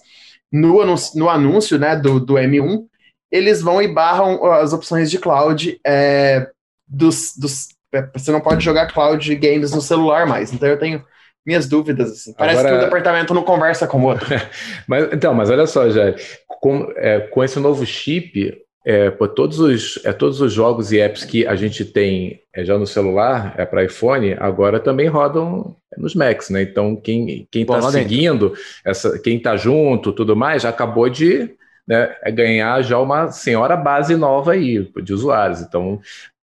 [0.52, 2.86] no anúncio, no anúncio né, do, do M1,
[3.30, 6.50] eles vão e barram as opções de cloud é,
[6.88, 7.75] dos, dos
[8.14, 10.54] você não pode jogar cloud games no celular mais.
[10.54, 11.04] Então eu tenho
[11.46, 12.12] minhas dúvidas.
[12.12, 12.34] Assim.
[12.34, 12.76] Parece Agora...
[12.76, 14.28] que o departamento não conversa com o outro.
[14.88, 16.16] mas, então, mas olha só, Jair,
[16.48, 21.00] com, é, com esse novo chip, é, pô, todos, os, é, todos os jogos e
[21.00, 25.76] apps que a gente tem é, já no celular, é para iPhone, agora também rodam
[25.98, 26.62] nos Macs, né?
[26.64, 31.56] Então, quem está seguindo, essa, quem está junto, tudo mais, já acabou de
[31.88, 35.62] né, é ganhar já uma senhora base nova aí de usuários.
[35.62, 36.00] Então,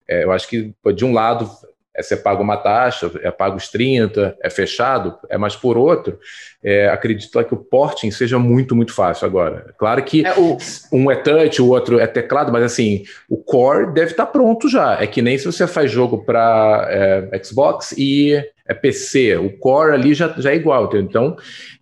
[0.08, 1.48] é, eu acho que, de um lado,
[1.94, 6.18] é, você paga uma taxa, é pago os 30, é fechado, é mas por outro,
[6.64, 9.74] é, acredito que o porting seja muito, muito fácil agora.
[9.76, 10.56] Claro que é, o...
[10.90, 15.02] um é touch, o outro é teclado, mas assim, o core deve estar pronto já.
[15.02, 19.92] É que nem se você faz jogo para é, Xbox e é PC, o core
[19.92, 20.88] ali já, já é igual.
[20.96, 21.36] Então,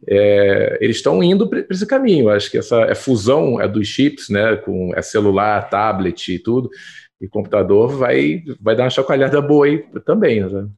[0.08, 2.30] é, eles estão indo para esse caminho.
[2.30, 6.68] Acho que essa é fusão é dos chips, né, com é celular, tablet e tudo
[7.20, 10.40] e computador vai, vai dar uma chacoalhada boa aí também.
[10.40, 10.68] Né?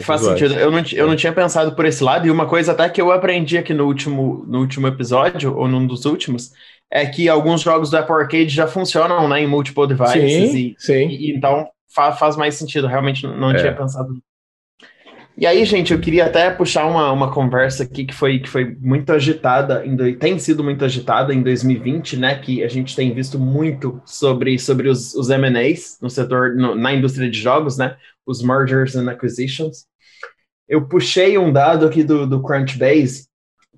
[0.00, 0.54] Faz sentido.
[0.54, 3.10] Eu não, eu não tinha pensado por esse lado, e uma coisa até que eu
[3.10, 6.52] aprendi aqui no último, no último episódio, ou num dos últimos,
[6.90, 10.52] é que alguns jogos do Apple Arcade já funcionam né, em multiple devices.
[10.52, 11.08] Sim, e, sim.
[11.08, 12.86] E, então faz, faz mais sentido.
[12.86, 13.54] Realmente não, não é.
[13.54, 14.14] tinha pensado
[15.40, 18.76] e aí, gente, eu queria até puxar uma, uma conversa aqui que foi, que foi
[18.78, 22.38] muito agitada, em, tem sido muito agitada em 2020, né?
[22.38, 26.92] Que a gente tem visto muito sobre, sobre os, os M&As no setor, no, na
[26.92, 27.96] indústria de jogos, né?
[28.26, 29.86] Os mergers and acquisitions.
[30.68, 33.26] Eu puxei um dado aqui do, do Crunchbase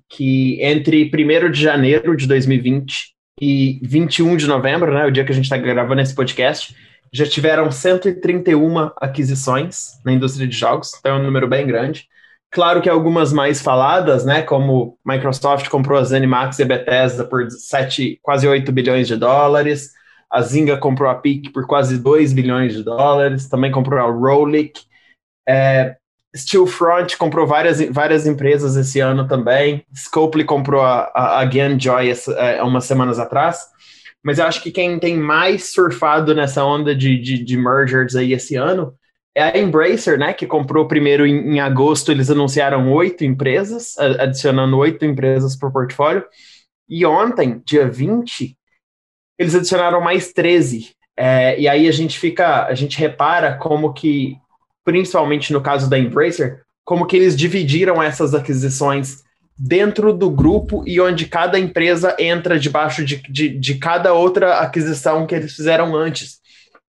[0.09, 5.05] que entre 1 de janeiro de 2020 e 21 de novembro, né?
[5.05, 6.75] O dia que a gente está gravando esse podcast,
[7.13, 12.07] já tiveram 131 aquisições na indústria de jogos, então é um número bem grande.
[12.49, 17.49] Claro que algumas mais faladas, né, como Microsoft comprou a ZeniMax e a Bethesda por
[17.49, 19.91] 7, quase 8 bilhões de dólares,
[20.29, 24.81] a Zynga comprou a Peak por quase 2 bilhões de dólares, também comprou a Rolik,
[25.47, 25.95] é,
[26.35, 32.63] Steelfront comprou várias, várias empresas esse ano também, Scopely comprou a, a, a Gamejoy é,
[32.63, 33.67] umas semanas atrás,
[34.23, 38.31] mas eu acho que quem tem mais surfado nessa onda de, de, de mergers aí
[38.31, 38.95] esse ano
[39.35, 40.33] é a Embracer, né?
[40.33, 45.73] Que comprou primeiro em, em agosto, eles anunciaram oito empresas, adicionando oito empresas para o
[45.73, 46.23] portfólio.
[46.87, 48.55] E ontem, dia 20,
[49.37, 50.91] eles adicionaram mais 13.
[51.17, 54.37] É, e aí a gente fica, a gente repara como que,
[54.85, 59.23] principalmente no caso da Embracer, como que eles dividiram essas aquisições
[59.57, 65.25] dentro do grupo e onde cada empresa entra debaixo de, de, de cada outra aquisição
[65.27, 66.39] que eles fizeram antes.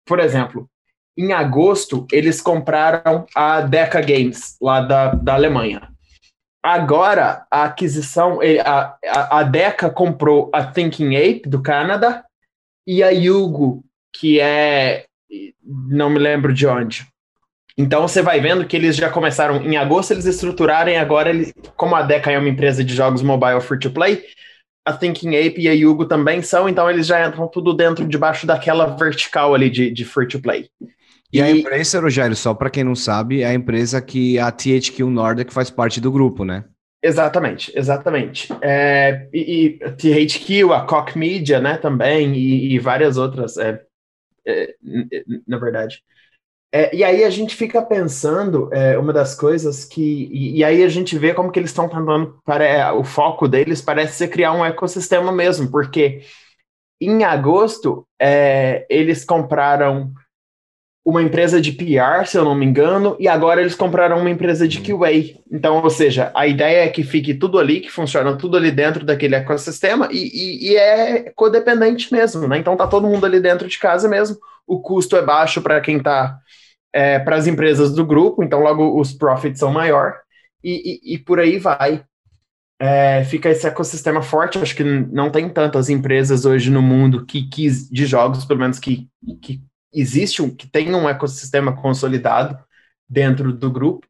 [0.06, 0.68] Por exemplo,
[1.16, 5.88] em agosto, eles compraram a Deca Games, lá da, da Alemanha.
[6.62, 12.24] Agora, a aquisição, a, a, a Deca comprou a Thinking Ape, do Canadá,
[12.86, 15.06] e a Yugo, que é.
[15.62, 17.06] Não me lembro de onde.
[17.78, 21.94] Então você vai vendo que eles já começaram em agosto, eles estruturarem agora, ele, como
[21.94, 24.24] a Deca é uma empresa de jogos mobile free to play,
[24.86, 28.46] a Thinking Ape e a Yugo também são, então eles já entram tudo dentro, debaixo
[28.46, 30.70] daquela vertical ali de, de free to play.
[31.32, 34.50] E, e a empresa, Rogério, só para quem não sabe, é a empresa que a
[34.50, 36.64] THQ Nordic faz parte do grupo, né?
[37.02, 38.48] Exatamente, exatamente.
[38.62, 43.80] É, e, e a THQ, a Koch Media, né, também, e, e várias outras, é,
[44.46, 44.74] é,
[45.46, 46.02] na verdade.
[46.76, 50.28] É, e aí a gente fica pensando, é, uma das coisas que.
[50.30, 52.38] E, e, aí a gente vê como que eles estão tentando.
[52.44, 56.20] Para, o foco deles parece ser criar um ecossistema mesmo, porque
[57.00, 60.12] em agosto é, eles compraram
[61.02, 64.68] uma empresa de PR, se eu não me engano, e agora eles compraram uma empresa
[64.68, 65.38] de QA.
[65.50, 69.02] Então, ou seja, a ideia é que fique tudo ali, que funciona tudo ali dentro
[69.02, 72.58] daquele ecossistema e, e, e é codependente mesmo, né?
[72.58, 74.36] Então tá todo mundo ali dentro de casa mesmo.
[74.66, 76.38] O custo é baixo para quem tá
[76.96, 80.14] é, para as empresas do grupo, então logo os profits são maior
[80.64, 82.02] e, e, e por aí vai.
[82.80, 84.58] É, fica esse ecossistema forte.
[84.58, 88.78] Acho que não tem tantas empresas hoje no mundo que, que de jogos, pelo menos
[88.78, 89.08] que,
[89.42, 89.60] que
[89.92, 92.58] existe um, que tem um ecossistema consolidado
[93.06, 94.06] dentro do grupo.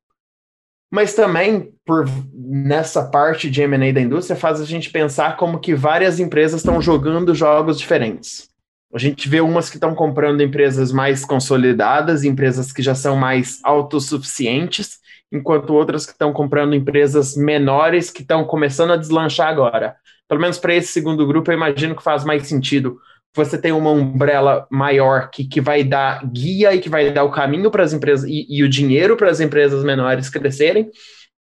[0.88, 5.74] Mas também, por nessa parte de M&A da indústria, faz a gente pensar como que
[5.74, 8.48] várias empresas estão jogando jogos diferentes.
[8.94, 13.60] A gente vê umas que estão comprando empresas mais consolidadas, empresas que já são mais
[13.64, 14.98] autossuficientes,
[15.30, 19.96] enquanto outras que estão comprando empresas menores que estão começando a deslanchar agora.
[20.28, 22.98] Pelo menos para esse segundo grupo, eu imagino que faz mais sentido
[23.36, 27.30] você tem uma umbrella maior que, que vai dar guia e que vai dar o
[27.30, 30.90] caminho para as empresas e, e o dinheiro para as empresas menores crescerem,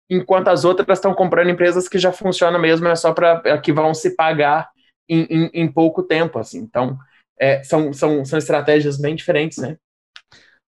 [0.09, 3.71] enquanto as outras estão comprando empresas que já funcionam mesmo, é só para é, que
[3.71, 4.69] vão se pagar
[5.07, 6.37] em, em, em, pouco tempo.
[6.37, 6.59] assim.
[6.59, 6.97] Então,
[7.39, 9.77] é, são, são, são estratégias bem diferentes, né?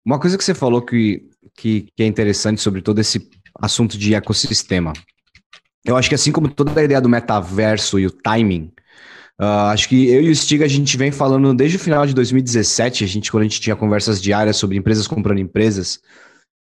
[0.05, 4.13] Uma coisa que você falou que, que, que é interessante sobre todo esse assunto de
[4.13, 4.93] ecossistema.
[5.83, 8.71] Eu acho que assim como toda a ideia do metaverso e o timing,
[9.39, 12.13] Uh, acho que eu e o Stiga a gente vem falando desde o final de
[12.13, 15.99] 2017, a gente, quando a gente tinha conversas diárias sobre empresas comprando empresas.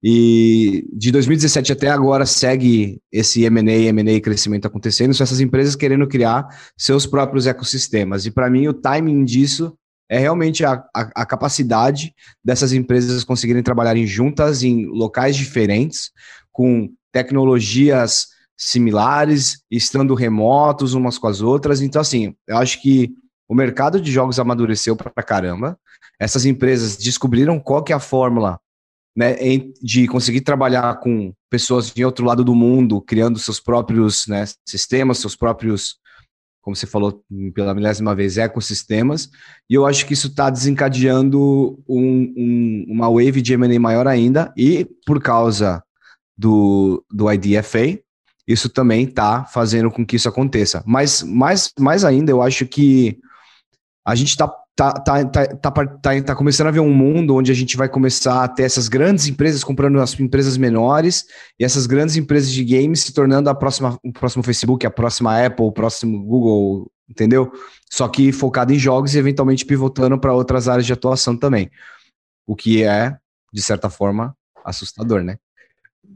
[0.03, 6.09] E de 2017 até agora segue esse M&A, M&A crescimento acontecendo, são essas empresas querendo
[6.09, 8.25] criar seus próprios ecossistemas.
[8.27, 9.77] E para mim o timing disso
[10.09, 16.11] é realmente a, a, a, capacidade dessas empresas conseguirem trabalharem juntas em locais diferentes,
[16.51, 21.81] com tecnologias similares, estando remotos umas com as outras.
[21.81, 23.15] Então, assim, eu acho que
[23.49, 25.79] o mercado de jogos amadureceu para caramba.
[26.19, 28.61] Essas empresas descobriram qual que é a fórmula
[29.17, 29.35] né,
[29.83, 35.19] de conseguir trabalhar com pessoas de outro lado do mundo, criando seus próprios né, sistemas,
[35.19, 35.97] seus próprios,
[36.63, 37.23] como você falou
[37.55, 39.29] pela milésima vez, ecossistemas.
[39.69, 44.53] E eu acho que isso está desencadeando um, um, uma wave de M&A maior ainda.
[44.57, 45.83] E por causa
[46.39, 47.99] do, do IDFA,
[48.47, 50.83] isso também está fazendo com que isso aconteça.
[50.87, 53.19] Mas mais, mais ainda, eu acho que
[54.05, 57.53] a gente está tá, tá, tá, tá, tá, tá começando a ver um mundo onde
[57.53, 61.27] a gente vai começar a ter essas grandes empresas comprando as empresas menores
[61.59, 65.45] e essas grandes empresas de games se tornando a próxima, o próximo Facebook, a próxima
[65.45, 67.53] Apple, o próximo Google, entendeu?
[67.91, 71.71] Só que focado em jogos e eventualmente pivotando para outras áreas de atuação também.
[72.47, 73.17] O que é,
[73.53, 75.37] de certa forma, assustador, né?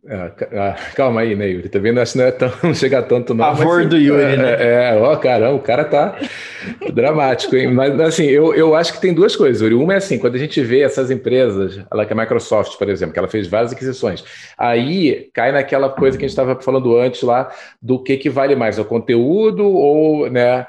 [0.08, 1.68] Ah, ah, calma aí, né, Yuri?
[1.68, 2.00] Tá vendo?
[2.00, 3.44] Acho que não, é tão, não chega tanto, não.
[3.44, 4.56] Favor mas, do Yuri, é, né?
[4.92, 6.16] É, ó, caramba, o cara tá
[6.94, 7.72] dramático, hein?
[7.72, 9.74] Mas, assim, eu, eu acho que tem duas coisas, Yuri.
[9.74, 12.88] Uma é assim, quando a gente vê essas empresas, ela que é a Microsoft, por
[12.88, 14.22] exemplo, que ela fez várias aquisições,
[14.56, 17.50] aí cai naquela coisa que a gente estava falando antes lá,
[17.82, 20.66] do que, que vale mais, o conteúdo ou, né,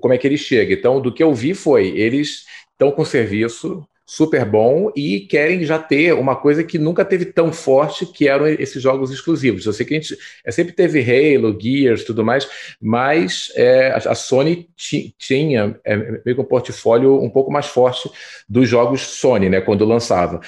[0.00, 0.72] como é que ele chega.
[0.72, 5.78] Então, do que eu vi foi, eles estão com serviço, super bom e querem já
[5.78, 9.64] ter uma coisa que nunca teve tão forte, que eram esses jogos exclusivos.
[9.64, 12.48] Eu sei que a gente é, sempre teve Halo, Gears, tudo mais,
[12.82, 14.68] mas é, a Sony
[15.16, 18.10] tinha é, meio que um portfólio um pouco mais forte
[18.48, 20.40] dos jogos Sony, né, quando lançava.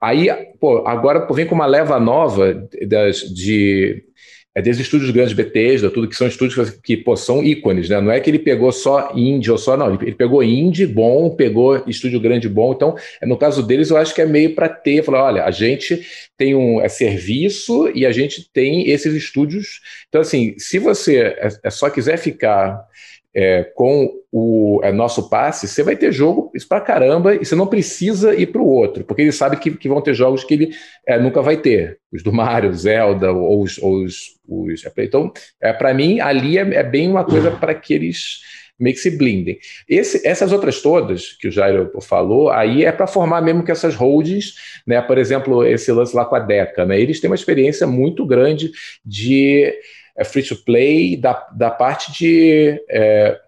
[0.00, 4.06] Aí, pô, agora vem com uma leva nova das, de
[4.54, 8.00] é desses estúdios grandes, Bethesda, tudo que são estúdios que pô, são ícones, né?
[8.00, 9.94] Não é que ele pegou só indie ou só, não.
[9.94, 12.72] Ele pegou indie bom, pegou estúdio grande bom.
[12.72, 15.50] Então, é, no caso deles, eu acho que é meio para ter, falar, olha, a
[15.50, 19.80] gente tem um é serviço e a gente tem esses estúdios.
[20.08, 22.86] Então, assim, se você é, é só quiser ficar
[23.34, 27.54] é, com o é, nosso passe, você vai ter jogo isso para caramba e você
[27.54, 30.54] não precisa ir para o outro, porque ele sabe que, que, vão ter jogos que
[30.54, 30.70] ele
[31.06, 31.98] é, nunca vai ter.
[32.12, 33.78] Os do Mario, Zelda, ou os.
[33.78, 37.74] Ou os, os é, então, é, para mim, ali é, é bem uma coisa para
[37.74, 38.40] que eles
[38.78, 39.58] meio que se blindem.
[39.88, 43.94] Esse, essas outras todas que o Jairo falou, aí é para formar mesmo que essas
[43.94, 44.54] holdings,
[44.86, 45.00] né?
[45.00, 47.00] Por exemplo, esse lance lá com a Deca, né?
[47.00, 48.72] Eles têm uma experiência muito grande
[49.04, 49.72] de
[50.16, 53.38] é free to play da, da parte de é,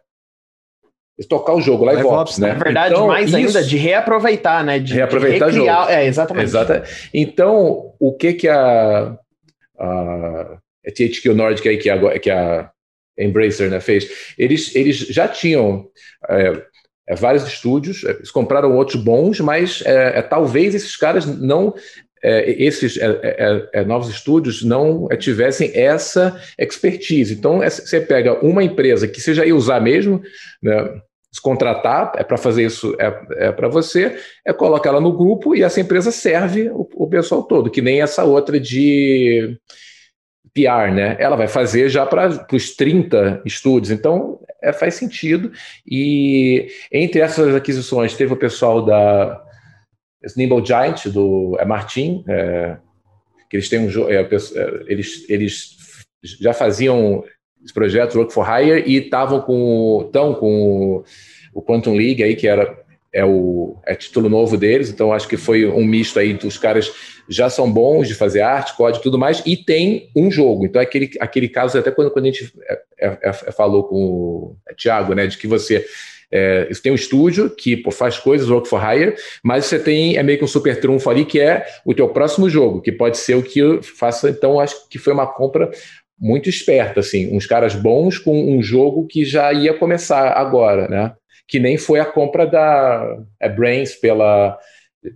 [1.28, 2.48] tocar o jogo, live, live ops, né?
[2.48, 4.78] Na verdade, então, mais isso, ainda de reaproveitar, né?
[4.78, 6.44] De, reaproveitar de recriar, É, exatamente.
[6.44, 6.82] Exata.
[7.12, 9.16] Então, o que que a,
[9.78, 12.70] a, a THQ Nordic aí, que a, que a
[13.16, 15.86] Embracer né, fez, eles, eles já tinham
[16.28, 16.62] é,
[17.06, 21.68] é, vários estúdios, é, eles compraram outros bons, mas é, é talvez esses caras não
[21.68, 27.35] é, esses é, é, é, novos estúdios não tivessem essa expertise.
[27.35, 30.22] Então, você pega uma empresa que você já ia usar mesmo,
[30.62, 31.01] né,
[31.35, 34.16] se contratar, é para fazer isso, é, é para você,
[34.47, 38.01] é coloca ela no grupo e essa empresa serve o, o pessoal todo, que nem
[38.01, 39.59] essa outra de
[40.55, 41.16] PR, né?
[41.18, 45.51] Ela vai fazer já para os 30 estúdios, então é, faz sentido.
[45.85, 49.43] E entre essas aquisições teve o pessoal da
[50.37, 52.77] Nimble Giant, do é Martin, é,
[53.49, 55.77] que eles têm um é, é, eles, eles
[56.41, 57.25] já faziam
[57.62, 61.05] os projetos Work for Hire e estavam com estão com
[61.53, 65.37] o Quantum League aí que era é o é título novo deles, então acho que
[65.37, 66.93] foi um misto aí dos caras
[67.29, 70.66] já são bons de fazer arte, código e tudo mais, e tem um jogo.
[70.66, 74.57] Então, aquele, aquele caso, até quando, quando a gente é, é, é, falou com o
[74.77, 75.87] Thiago, né, de que você
[76.35, 80.16] é, você tem um estúdio que pô, faz coisas, work for hire, mas você tem
[80.16, 83.18] é meio que um super trunfo ali que é o teu próximo jogo, que pode
[83.18, 84.28] ser o que faça.
[84.30, 85.70] Então, acho que foi uma compra
[86.18, 91.12] muito esperta, assim, uns caras bons com um jogo que já ia começar agora, né?
[91.47, 94.59] Que nem foi a compra da é, Brains pela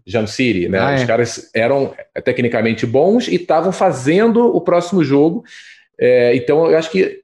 [0.06, 0.78] Jam City, né?
[0.78, 1.06] Ah, Os é.
[1.06, 1.94] caras eram
[2.24, 5.42] tecnicamente bons e estavam fazendo o próximo jogo.
[5.98, 7.22] É, então, eu acho que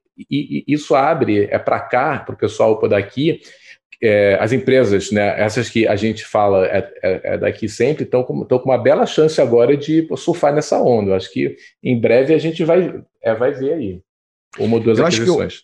[0.67, 3.41] isso abre é para cá, para o pessoal daqui,
[4.01, 8.23] é, as empresas, né, essas que a gente fala é, é, é daqui sempre, estão
[8.23, 11.11] com, com uma bela chance agora de surfar nessa onda.
[11.11, 14.01] Eu acho que em breve a gente vai, é, vai ver aí
[14.59, 15.53] uma ou duas eu aquisições.
[15.53, 15.63] Acho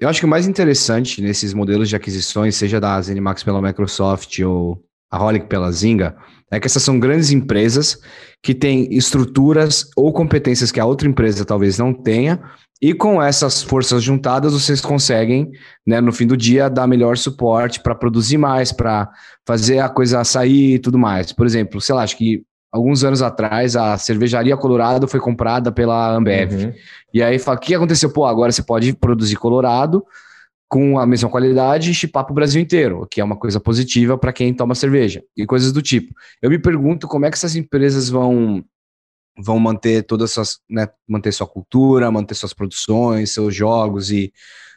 [0.00, 3.62] eu, eu, acho que o mais interessante nesses modelos de aquisições, seja da ZeniMax pela
[3.62, 6.16] Microsoft ou a Holic pela Zynga,
[6.50, 7.98] é que essas são grandes empresas
[8.42, 12.42] que têm estruturas ou competências que a outra empresa talvez não tenha,
[12.82, 15.52] e com essas forças juntadas, vocês conseguem,
[15.86, 19.08] né, no fim do dia, dar melhor suporte para produzir mais, para
[19.46, 21.32] fazer a coisa sair e tudo mais.
[21.32, 26.12] Por exemplo, sei lá, acho que alguns anos atrás a cervejaria Colorado foi comprada pela
[26.12, 26.54] Ambev.
[26.54, 26.72] Uhum.
[27.14, 28.12] E aí fala, o que aconteceu?
[28.12, 30.04] Pô, agora você pode produzir Colorado
[30.68, 33.60] com a mesma qualidade e chipar para o Brasil inteiro, o que é uma coisa
[33.60, 36.12] positiva para quem toma cerveja e coisas do tipo.
[36.40, 38.64] Eu me pergunto como é que essas empresas vão
[39.38, 44.32] vão manter todas suas, né, manter sua cultura, manter suas produções, seus jogos e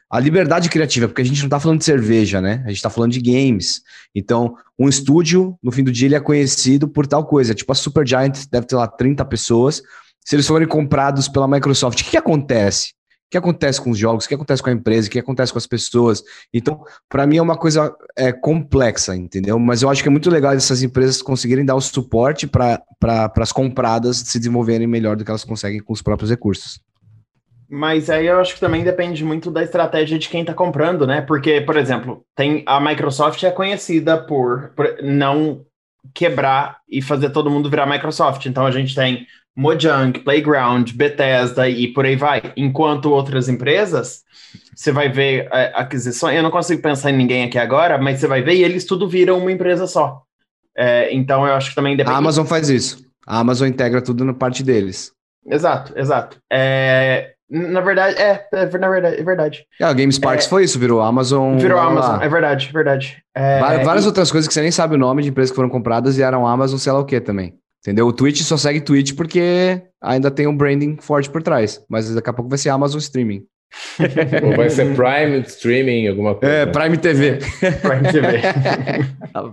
[0.09, 2.61] a liberdade criativa, porque a gente não está falando de cerveja, né?
[2.63, 3.81] A gente está falando de games.
[4.13, 7.55] Então, um estúdio, no fim do dia, ele é conhecido por tal coisa.
[7.55, 9.81] Tipo, a Supergiant deve ter lá 30 pessoas.
[10.23, 12.93] Se eles forem comprados pela Microsoft, o que, que acontece?
[13.27, 14.25] O que acontece com os jogos?
[14.25, 15.07] O que acontece com a empresa?
[15.07, 16.23] O que acontece com as pessoas?
[16.53, 19.57] Então, para mim é uma coisa é, complexa, entendeu?
[19.57, 23.31] Mas eu acho que é muito legal essas empresas conseguirem dar o suporte para pra,
[23.37, 26.79] as compradas se desenvolverem melhor do que elas conseguem com os próprios recursos.
[27.67, 31.21] Mas aí eu acho que também depende muito da estratégia de quem está comprando, né?
[31.21, 35.65] Porque, por exemplo, tem a Microsoft é conhecida por, por não
[36.13, 38.45] quebrar e fazer todo mundo virar Microsoft.
[38.45, 39.25] Então a gente tem
[39.55, 42.41] Mojang, Playground, Bethesda e por aí vai.
[42.57, 44.23] Enquanto outras empresas,
[44.75, 46.35] você vai ver é, aquisições.
[46.35, 49.07] Eu não consigo pensar em ninguém aqui agora, mas você vai ver e eles tudo
[49.07, 50.21] viram uma empresa só.
[50.77, 52.13] É, então eu acho que também depende.
[52.13, 53.05] A Amazon faz isso.
[53.25, 55.11] A Amazon integra tudo na parte deles.
[55.47, 56.37] Exato, exato.
[56.51, 59.65] É, na verdade, é, é, na verdade, é verdade.
[59.79, 61.57] É, o GameSparks é, foi isso, virou Amazon.
[61.57, 63.23] Virou Amazon, é verdade, é verdade.
[63.33, 66.17] várias, várias outras coisas que você nem sabe o nome de empresas que foram compradas
[66.17, 67.57] e eram Amazon, sei lá o que também.
[67.85, 68.07] Entendeu?
[68.07, 71.85] O Twitch só segue Twitch porque ainda tem um branding forte por trás.
[71.87, 73.45] Mas daqui a pouco vai ser Amazon Streaming.
[74.43, 76.55] Ou vai ser Prime Streaming, alguma coisa.
[76.55, 77.39] É, Prime TV.
[77.59, 78.41] Prime TV.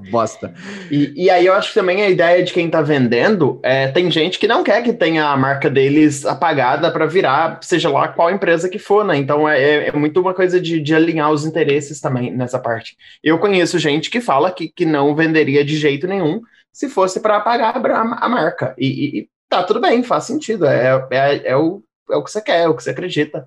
[0.10, 0.54] bosta.
[0.90, 4.10] E, e, aí eu acho que também a ideia de quem tá vendendo é tem
[4.10, 8.30] gente que não quer que tenha a marca deles apagada para virar, seja lá qual
[8.30, 9.16] empresa que for, né?
[9.18, 12.96] Então é, é, é muito uma coisa de, de, alinhar os interesses também nessa parte.
[13.22, 16.40] Eu conheço gente que fala que, que não venderia de jeito nenhum
[16.72, 18.74] se fosse para pagar a, a marca.
[18.78, 20.66] E, e, tá tudo bem, faz sentido.
[20.66, 23.46] É, é, é, o, é o que você quer, é o que você acredita.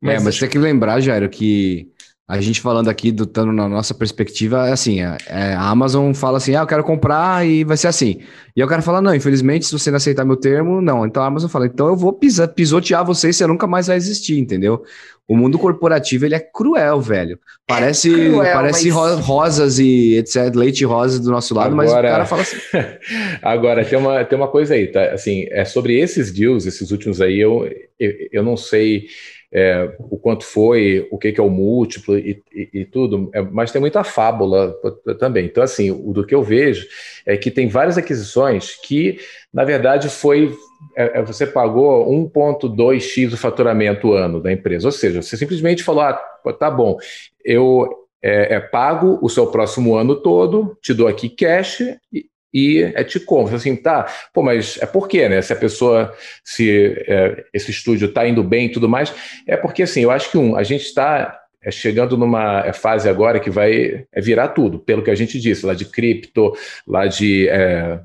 [0.00, 1.92] Mas, é, mas você tem que lembrar, Jairo, que
[2.28, 6.12] a gente falando aqui, do estando na nossa perspectiva, é assim, é, é, a Amazon
[6.12, 8.20] fala assim, ah, eu quero comprar e vai ser assim.
[8.54, 11.06] E eu quero falar, não, infelizmente, se você não aceitar meu termo, não.
[11.06, 13.96] Então a Amazon fala, então eu vou pisar, pisotear você e você nunca mais vai
[13.96, 14.84] existir, entendeu?
[15.28, 17.38] O mundo corporativo, ele é cruel, velho.
[17.66, 19.20] Parece, é cruel, parece mas...
[19.20, 22.56] rosas e etc, leite e rosas do nosso lado, agora, mas o cara fala assim.
[23.42, 25.12] agora, tem uma, tem uma coisa aí, tá?
[25.12, 27.70] Assim, é sobre esses deals, esses últimos aí, eu,
[28.00, 29.06] eu, eu não sei
[29.52, 33.40] é, o quanto foi, o que, que é o múltiplo e, e, e tudo, é,
[33.40, 34.74] mas tem muita fábula
[35.18, 35.46] também.
[35.46, 36.86] Então, assim, o do que eu vejo
[37.24, 39.18] é que tem várias aquisições que,
[39.52, 40.54] na verdade, foi.
[40.96, 46.02] É, é você pagou 1,2x o faturamento ano da empresa, ou seja, você simplesmente falou:
[46.02, 46.12] ah,
[46.58, 46.98] tá bom,
[47.44, 47.88] eu
[48.22, 51.80] é, é, pago o seu próximo ano todo, te dou aqui cash
[52.12, 53.54] e, e é te compro.
[53.54, 55.42] Assim, tá, pô, mas é por quê, né?
[55.42, 59.12] Se a pessoa, se é, esse estúdio está indo bem e tudo mais,
[59.46, 63.08] é porque assim, eu acho que um, a gente está é, chegando numa é, fase
[63.08, 66.52] agora que vai é, virar tudo, pelo que a gente disse, lá de cripto,
[66.86, 68.00] lá de é,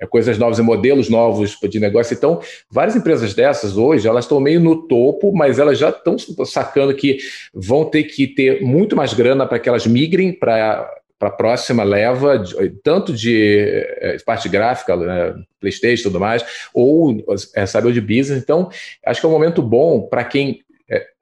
[0.00, 2.14] é, coisas novas e modelos novos de negócio.
[2.14, 6.94] Então, várias empresas dessas hoje, elas estão meio no topo, mas elas já estão sacando
[6.94, 7.18] que
[7.54, 10.90] vão ter que ter muito mais grana para que elas migrem para
[11.22, 12.42] para a próxima leva,
[12.82, 13.64] tanto de
[14.00, 16.44] é, parte gráfica, né, PlayStation e tudo mais,
[16.74, 18.42] ou é, saber de business.
[18.42, 18.68] Então,
[19.06, 20.60] acho que é um momento bom para quem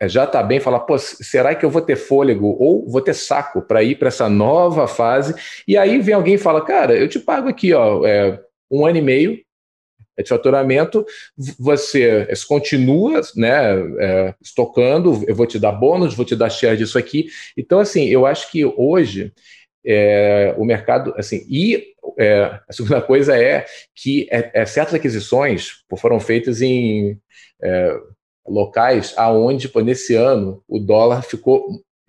[0.04, 3.60] já está bem falar, pô, será que eu vou ter fôlego ou vou ter saco
[3.60, 5.34] para ir para essa nova fase?
[5.68, 8.40] E aí vem alguém e fala, cara, eu te pago aqui, ó, é,
[8.70, 9.38] um ano e meio
[10.22, 11.04] de faturamento,
[11.58, 16.98] você continua né, é, estocando, eu vou te dar bônus, vou te dar share disso
[16.98, 17.26] aqui.
[17.56, 19.32] Então, assim, eu acho que hoje
[19.84, 23.64] é, o mercado, assim, e é, a segunda coisa é
[23.94, 27.18] que é, é certas aquisições foram feitas em
[27.62, 27.96] é,
[28.46, 31.66] locais aonde, pô, nesse ano, o dólar ficou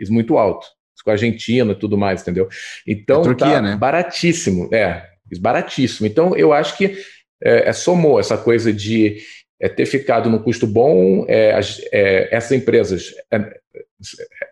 [0.09, 0.67] muito alto.
[0.97, 2.47] Ficou Argentina e tudo mais, entendeu?
[2.87, 3.75] Então, Turquia, tá né?
[3.75, 4.69] baratíssimo.
[4.73, 5.07] É,
[5.39, 6.07] baratíssimo.
[6.07, 6.97] Então, eu acho que
[7.43, 9.17] é, é somou essa coisa de
[9.59, 13.13] é, ter ficado no custo bom, é, as, essas empresas,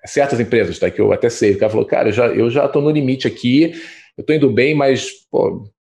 [0.06, 2.90] certas empresas, tá, que eu até sei, o cara falou, cara, eu já estou no
[2.90, 3.74] limite aqui,
[4.18, 5.08] eu estou indo bem, mas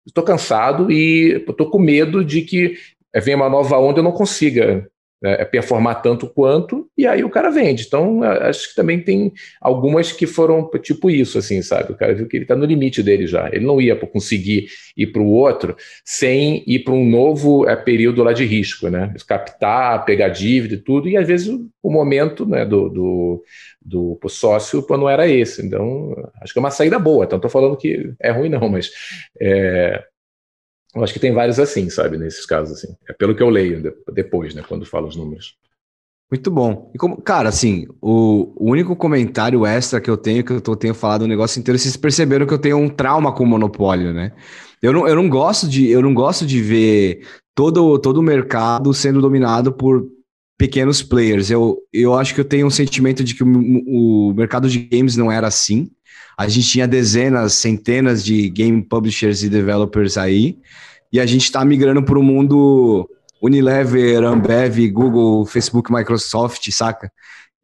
[0.07, 2.75] estou cansado e estou com medo de que
[3.23, 4.89] venha uma nova onda e eu não consiga
[5.23, 7.85] é performar tanto quanto, e aí o cara vende.
[7.87, 11.93] Então, acho que também tem algumas que foram tipo isso, assim, sabe?
[11.93, 13.49] O cara viu que ele está no limite dele já.
[13.53, 18.23] Ele não ia conseguir ir para o outro sem ir para um novo é, período
[18.23, 19.13] lá de risco, né?
[19.27, 21.49] Captar, pegar dívida e tudo, e às vezes
[21.83, 23.45] o, momento né, do, do,
[23.83, 25.65] do sócio não era esse.
[25.67, 27.25] Então, acho que é uma saída boa.
[27.25, 28.91] Então, estou falando que é ruim, não, mas
[29.41, 30.05] é,
[30.95, 32.97] eu acho que tem vários assim, sabe, nesses casos assim.
[33.09, 35.57] É pelo que eu leio depois, né, quando falo os números.
[36.31, 36.91] Muito bom.
[36.95, 40.77] E como, cara, assim, o, o, único comentário extra que eu tenho, que eu tô,
[40.77, 44.13] tenho falado o negócio inteiro, vocês perceberam que eu tenho um trauma com o monopólio,
[44.13, 44.33] né?
[44.83, 48.93] Eu não, eu não gosto de eu não gosto de ver todo, todo o mercado
[48.93, 50.07] sendo dominado por
[50.59, 51.51] pequenos players.
[51.51, 55.17] Eu, eu acho que eu tenho um sentimento de que o, o mercado de games
[55.17, 55.91] não era assim.
[56.39, 60.57] A gente tinha dezenas, centenas de game publishers e developers aí,
[61.13, 63.11] e a gente está migrando para o mundo
[63.43, 67.11] Unilever, Ambev, Google, Facebook, Microsoft, saca?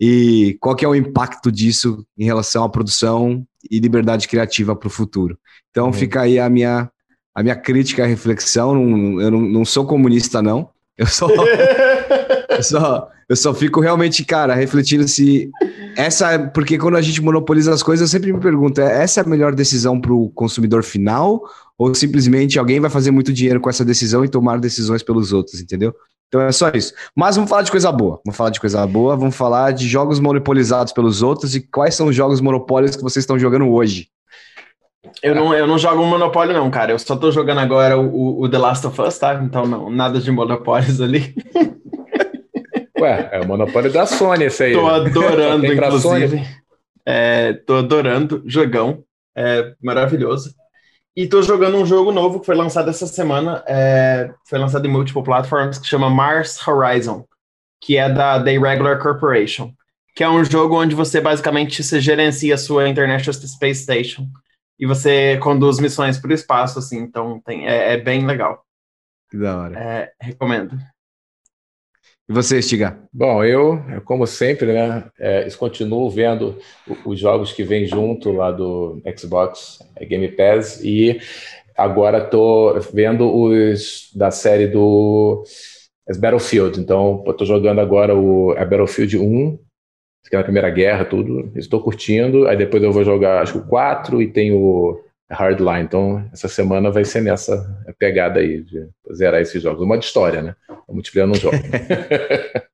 [0.01, 4.89] E qual que é o impacto disso em relação à produção e liberdade criativa para
[4.89, 5.39] o futuro?
[5.71, 5.93] Então uhum.
[5.93, 6.91] fica aí a minha,
[7.33, 9.21] a minha crítica, a reflexão.
[9.21, 10.71] Eu não, não sou comunista, não.
[10.99, 11.29] Eu só,
[12.51, 15.51] eu só, eu só fico realmente, cara, refletindo se
[15.97, 16.39] essa.
[16.39, 19.27] Porque quando a gente monopoliza as coisas, eu sempre me pergunto: é, essa é a
[19.27, 21.43] melhor decisão para o consumidor final?
[21.79, 25.61] Ou simplesmente alguém vai fazer muito dinheiro com essa decisão e tomar decisões pelos outros,
[25.61, 25.95] entendeu?
[26.29, 26.93] Então é só isso.
[27.15, 28.21] Mas vamos falar de coisa boa.
[28.25, 32.09] Vamos falar de coisa boa, vamos falar de jogos monopolizados pelos outros e quais são
[32.09, 34.09] os jogos monopólios que vocês estão jogando hoje.
[35.23, 36.93] Eu não, eu não jogo Monopólio, não, cara.
[36.93, 39.35] Eu só tô jogando agora o, o The Last of Us, tá?
[39.43, 41.35] Então, não, nada de monopólios ali.
[43.05, 44.73] Ué, é o monopólio da Sony esse aí.
[44.73, 46.43] Tô adorando, inclusive.
[47.05, 49.05] É, tô adorando, jogão.
[49.37, 50.55] É maravilhoso.
[51.15, 53.63] E tô jogando um jogo novo que foi lançado essa semana.
[53.69, 57.25] É, foi lançado em múltiplas plataformas que chama Mars Horizon,
[57.81, 59.73] que é da The Irregular Corporation.
[60.17, 64.27] Que é um jogo onde você basicamente se gerencia a sua International Space Station
[64.79, 68.65] e você conduz missões para o espaço, assim, então tem, é, é, bem legal.
[69.31, 69.79] Que da hora.
[69.79, 70.77] É, recomendo.
[72.27, 72.99] E você, Stiga?
[73.13, 76.57] Bom, eu, como sempre, né, é, continuo vendo
[77.05, 81.21] os jogos que vêm junto lá do Xbox é, Game Pass e
[81.77, 85.45] agora estou vendo os da série do
[86.19, 86.81] Battlefield.
[86.81, 89.59] Então, estou jogando agora o Battlefield 1,
[90.31, 91.53] que é na Primeira Guerra, tudo.
[91.55, 92.49] Estou curtindo.
[92.49, 94.99] Aí depois eu vou jogar, acho que o 4 e tem o
[95.31, 95.85] Hardline.
[95.85, 99.83] Então, essa semana vai ser nessa pegada aí, de zerar esses jogos.
[99.83, 100.57] Uma de história, né?
[100.87, 101.59] O multiplayer não joga.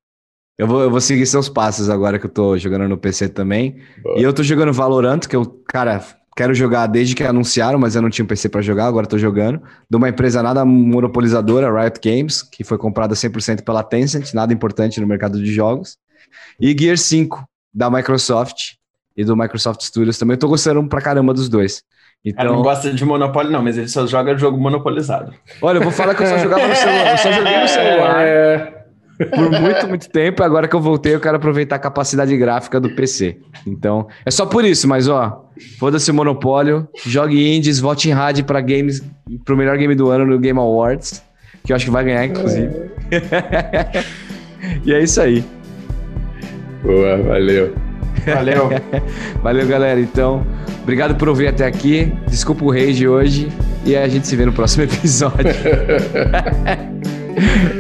[0.59, 3.81] eu, vou, eu vou seguir seus passos agora que eu tô jogando no PC também.
[4.03, 4.19] Boa.
[4.19, 6.05] E eu tô jogando Valorant, que eu, cara,
[6.37, 9.19] quero jogar desde que anunciaram, mas eu não tinha um PC para jogar, agora tô
[9.19, 9.63] jogando.
[9.89, 15.01] De uma empresa nada monopolizadora, Riot Games, que foi comprada 100% pela Tencent, nada importante
[15.01, 15.99] no mercado de jogos.
[16.61, 18.75] E Gear 5, da Microsoft
[19.17, 20.35] e do Microsoft Studios também.
[20.35, 21.83] Eu tô gostando pra caramba dos dois.
[22.25, 22.45] Então...
[22.45, 25.33] Ela não gosta de Monopólio, não, mas ele só joga jogo monopolizado.
[25.62, 27.11] Olha, eu vou falar que eu só jogava no celular.
[27.12, 28.23] Eu só joguei no celular.
[28.23, 28.85] É...
[29.35, 30.43] por muito, muito tempo.
[30.43, 33.39] Agora que eu voltei, eu quero aproveitar a capacidade gráfica do PC.
[33.66, 35.47] Então, é só por isso, mas ó,
[35.79, 39.03] foda-se o monopólio, jogue indies, vote em rádio para games,
[39.47, 41.23] pro melhor game do ano no Game Awards,
[41.64, 42.91] que eu acho que vai ganhar, inclusive.
[43.11, 44.05] É.
[44.85, 45.43] e é isso aí.
[46.83, 47.75] Boa, valeu.
[48.27, 48.68] Valeu.
[49.43, 50.01] valeu, galera.
[50.01, 50.45] Então,
[50.83, 52.12] obrigado por ouvir até aqui.
[52.28, 53.49] Desculpa o rage hoje
[53.85, 55.39] e a gente se vê no próximo episódio.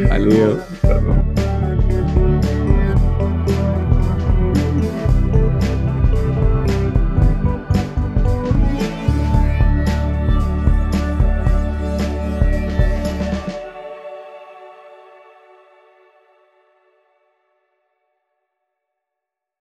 [0.08, 0.58] valeu.
[0.82, 1.39] Tá